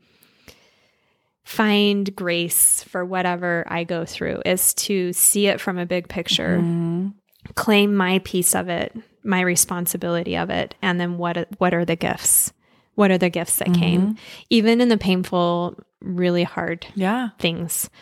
[1.45, 6.61] find grace for whatever I go through is to see it from a big picture
[6.63, 7.13] Mhm.
[7.55, 11.97] claim my piece of it, my responsibility of it, and then what what are the
[11.97, 12.53] gifts?
[12.95, 14.17] What are the gifts that came,
[14.51, 17.31] even in the painful, really hard Yeah.
[17.39, 17.91] things?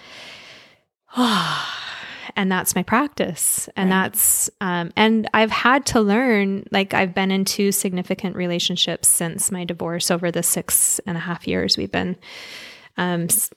[2.37, 4.03] and that's my practice, and Right.
[4.05, 6.64] that's um, and I've had to learn.
[6.70, 11.20] Like I've been in two significant relationships since my divorce over the six and a
[11.20, 12.16] half years we've been
[12.97, 13.51] um, s-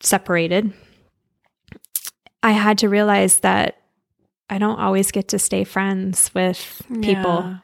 [0.00, 0.72] separated.
[2.42, 3.76] I had to realize that
[4.48, 7.04] I don't always get to stay friends with people
[7.44, 7.56] Yeah.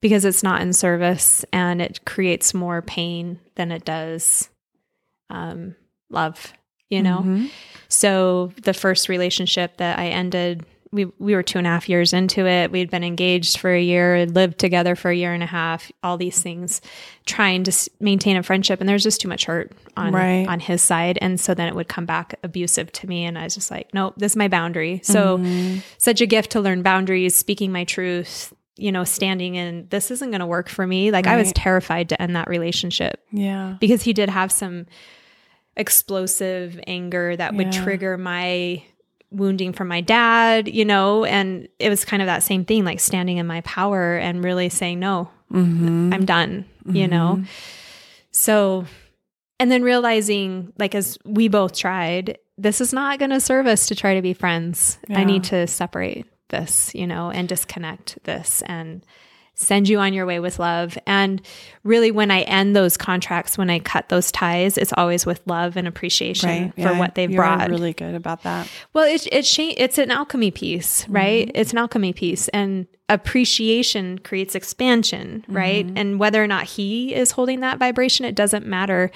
[0.00, 4.48] because it's not in service and it creates more pain than it does
[5.30, 5.74] um,
[6.10, 6.52] love,
[6.90, 7.18] you know?
[7.24, 7.50] Mhm.
[7.88, 12.12] So the first relationship that I ended, we we were two and a half years
[12.12, 12.70] into it.
[12.70, 15.90] We'd been engaged for a year, lived together for a year and a half.
[16.02, 16.80] All these things,
[17.26, 20.46] trying to s- maintain a friendship, and there's just too much hurt on Right.
[20.48, 23.44] on his side, and so then it would come back abusive to me, and I
[23.44, 25.00] was just like, nope, this is my boundary.
[25.02, 25.82] So Mhm.
[25.98, 28.52] such a gift to learn boundaries, speaking my truth.
[28.78, 31.10] You know, standing in this isn't going to work for me.
[31.10, 33.76] Like I was terrified to end that relationship yeah.
[33.80, 34.84] because he did have some
[35.76, 38.82] explosive anger that would trigger my
[39.30, 43.00] wounding from my dad, you know, and it was kind of that same thing, like
[43.00, 46.14] standing in my power and really saying, no, Mhm.
[46.14, 47.42] I'm done, you know?
[48.30, 48.86] So,
[49.58, 53.86] and then realizing, like, as we both tried, this is not going to serve us
[53.88, 54.98] to try to be friends.
[55.10, 59.02] I need to separate this, you know, and disconnect this and
[59.58, 60.98] send you on your way with love.
[61.06, 61.40] And
[61.82, 65.78] really, when I end those contracts, when I cut those ties, it's always with love
[65.78, 66.74] and appreciation Right.
[66.74, 67.70] for Yeah, what they've you're brought.
[67.70, 68.68] really good about that.
[68.92, 71.12] Well, it's it's it's an alchemy piece, mm-hmm.
[71.16, 71.50] right?
[71.54, 75.56] It's an alchemy piece, and appreciation creates expansion, mm-hmm.
[75.56, 75.90] right?
[75.96, 79.10] And whether or not he is holding that vibration, it doesn't matter.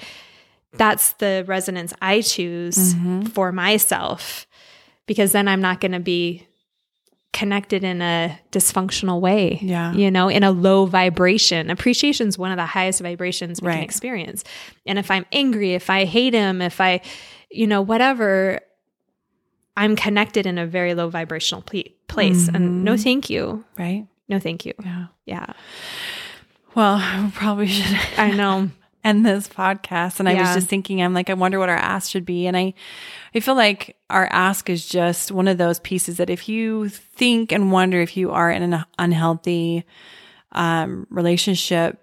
[0.73, 3.23] That's the resonance I choose mm-hmm.
[3.23, 4.47] for myself,
[5.05, 6.47] because then I'm not going to be
[7.33, 9.59] connected in a dysfunctional way.
[9.61, 9.93] Yeah.
[9.93, 11.69] You know, in a low vibration.
[11.69, 14.43] Appreciation is one of the highest vibrations we can experience.
[14.85, 17.01] And if I'm angry, if I hate him, if I,
[17.49, 18.59] you know, whatever,
[19.77, 22.47] I'm connected in a very low vibrational ple- place.
[22.47, 22.83] And mm-hmm.
[22.83, 23.63] no, thank you.
[23.77, 24.07] Right.
[24.27, 24.73] No, thank you.
[24.83, 25.07] Yeah.
[25.25, 25.45] Yeah.
[26.75, 28.69] Well, I probably should I know.
[29.03, 30.19] End this podcast.
[30.19, 32.47] And I was just thinking, I'm like, I wonder what our ask should be.
[32.47, 32.73] And I,
[33.33, 37.51] I feel like our ask is just one of those pieces that if you think
[37.51, 39.85] and wonder if you are in an unhealthy
[40.51, 41.99] um, relationship,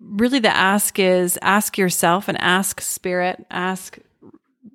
[0.00, 3.98] really the ask is ask yourself and ask spirit, ask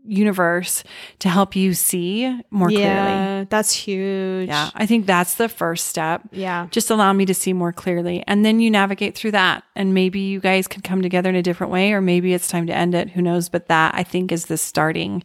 [0.05, 0.83] universe
[1.19, 3.45] to help you see more clearly.
[3.49, 4.47] That's huge.
[4.49, 4.69] Yeah.
[4.75, 6.21] I think that's the first step.
[6.31, 6.67] Yeah.
[6.71, 8.23] Just allow me to see more clearly.
[8.27, 9.63] And then you navigate through that.
[9.75, 12.67] And maybe you guys can come together in a different way, or maybe it's time
[12.67, 13.09] to end it.
[13.11, 13.49] Who knows?
[13.49, 15.23] But that I think is the starting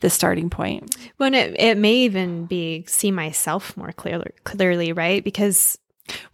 [0.00, 0.94] the starting point.
[1.16, 5.24] When it, it may even be see myself more clearly, clearly, right?
[5.24, 5.78] Because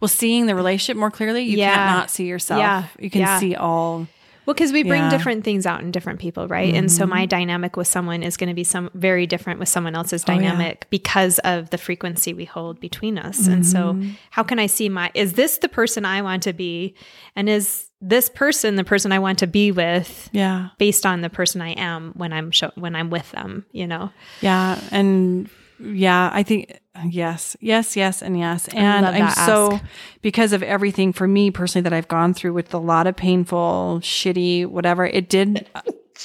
[0.01, 1.73] Well, seeing the relationship more clearly, you Yeah.
[1.73, 2.59] can't not see yourself.
[2.59, 2.83] Yeah.
[2.99, 3.39] You can Yeah.
[3.39, 4.07] see all
[4.45, 5.09] Well, because we bring Yeah.
[5.09, 6.73] different things out in different people, right?
[6.73, 7.27] And so my mm-hmm.
[7.29, 10.39] dynamic with someone is going to be some very different with someone else's Oh, yeah.
[10.39, 13.47] dynamic because of the frequency we hold between us.
[13.47, 14.11] And so, mm-hmm.
[14.31, 15.11] how can I see my?
[15.13, 16.95] Is this the person I want to be?
[17.35, 20.29] And is this person the person I want to be with?
[20.33, 20.69] yeah.
[20.77, 24.11] Based on the person I am when I'm show, when I'm with them, you know.
[24.41, 24.79] Yeah.
[24.91, 25.49] And
[25.79, 28.67] yeah, I think yes, yes, yes, and yes.
[28.69, 29.79] And I'm that so
[30.21, 33.99] because of everything for me personally that I've gone through with a lot of painful,
[34.01, 35.81] shitty, whatever, it did uh,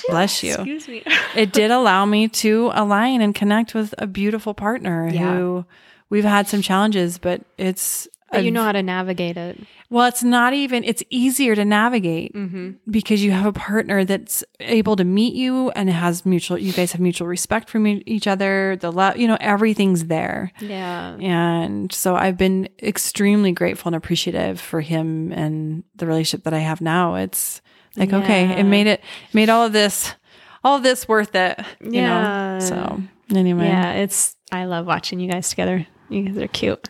[0.09, 0.55] bless you.
[0.55, 1.03] Excuse me.
[1.37, 5.35] it did allow me to align and connect with a beautiful partner Yeah.
[5.37, 5.65] who
[6.11, 9.59] we've had some challenges, but it's But you know how to navigate it.
[9.90, 12.72] well, it's not even it's easier to navigate Mm-hmm.
[12.90, 16.92] because you have a partner that's able to meet you and has mutual you guys
[16.92, 20.52] have mutual respect for me, each other, the love, you know, everything's there.
[20.60, 21.14] Yeah.
[21.16, 26.59] And so I've been extremely grateful and appreciative for him and the relationship that I
[26.59, 27.14] have now.
[27.14, 27.62] It's
[27.96, 29.02] like, okay, it made it,
[29.32, 30.14] made all of this,
[30.62, 32.59] all of this worth it, you Yeah.
[32.59, 32.60] know?
[32.60, 33.02] So
[33.34, 33.92] anyway, Yeah.
[33.94, 35.86] It's, I love watching you guys together.
[36.10, 36.88] You guys are cute.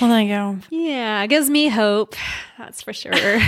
[0.00, 0.58] Well, there you go.
[0.70, 1.22] Yeah.
[1.22, 2.14] It gives me hope.
[2.58, 3.12] That's for sure.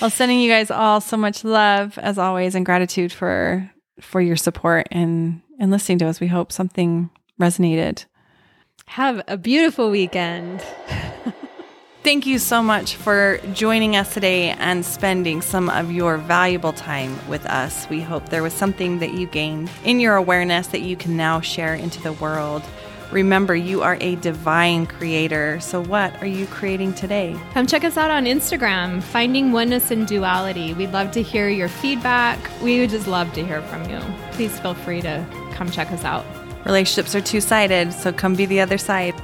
[0.00, 3.70] Well, sending you guys all so much love as always and gratitude for,
[4.00, 6.20] for your support and, and listening to us.
[6.20, 8.04] We hope something resonated.
[8.86, 10.62] Have a beautiful weekend.
[12.02, 17.16] Thank you so much for joining us today and spending some of your valuable time
[17.28, 17.88] with us.
[17.88, 21.40] We hope there was something that you gained in your awareness that you can now
[21.40, 22.62] share into the world.
[23.10, 25.58] Remember, you are a divine creator.
[25.58, 27.36] So, what are you creating today?
[27.54, 30.74] Come check us out on Instagram, Finding Oneness in Duality.
[30.74, 32.38] We'd love to hear your feedback.
[32.62, 33.98] We would just love to hear from you.
[34.32, 36.24] Please feel free to come check us out.
[36.64, 39.20] Relationships are two sided, so come be the other side.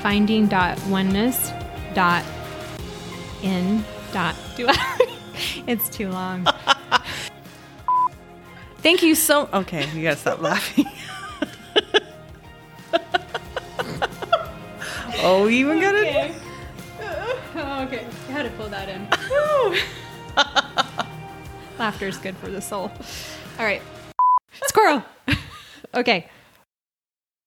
[0.00, 1.50] Finding dot oneness
[1.92, 2.24] dot
[3.42, 5.12] in dot duality.
[5.66, 6.46] it's too long.
[8.78, 10.86] Thank you so Okay, you gotta stop laughing.
[15.22, 16.34] oh, you even got it?
[17.00, 18.06] Oh, uh, okay.
[18.28, 19.06] You had to pull that in.
[21.78, 22.90] Laughter is good for the soul.
[23.58, 23.80] All right.
[24.66, 25.02] Squirrel.
[25.94, 26.28] okay.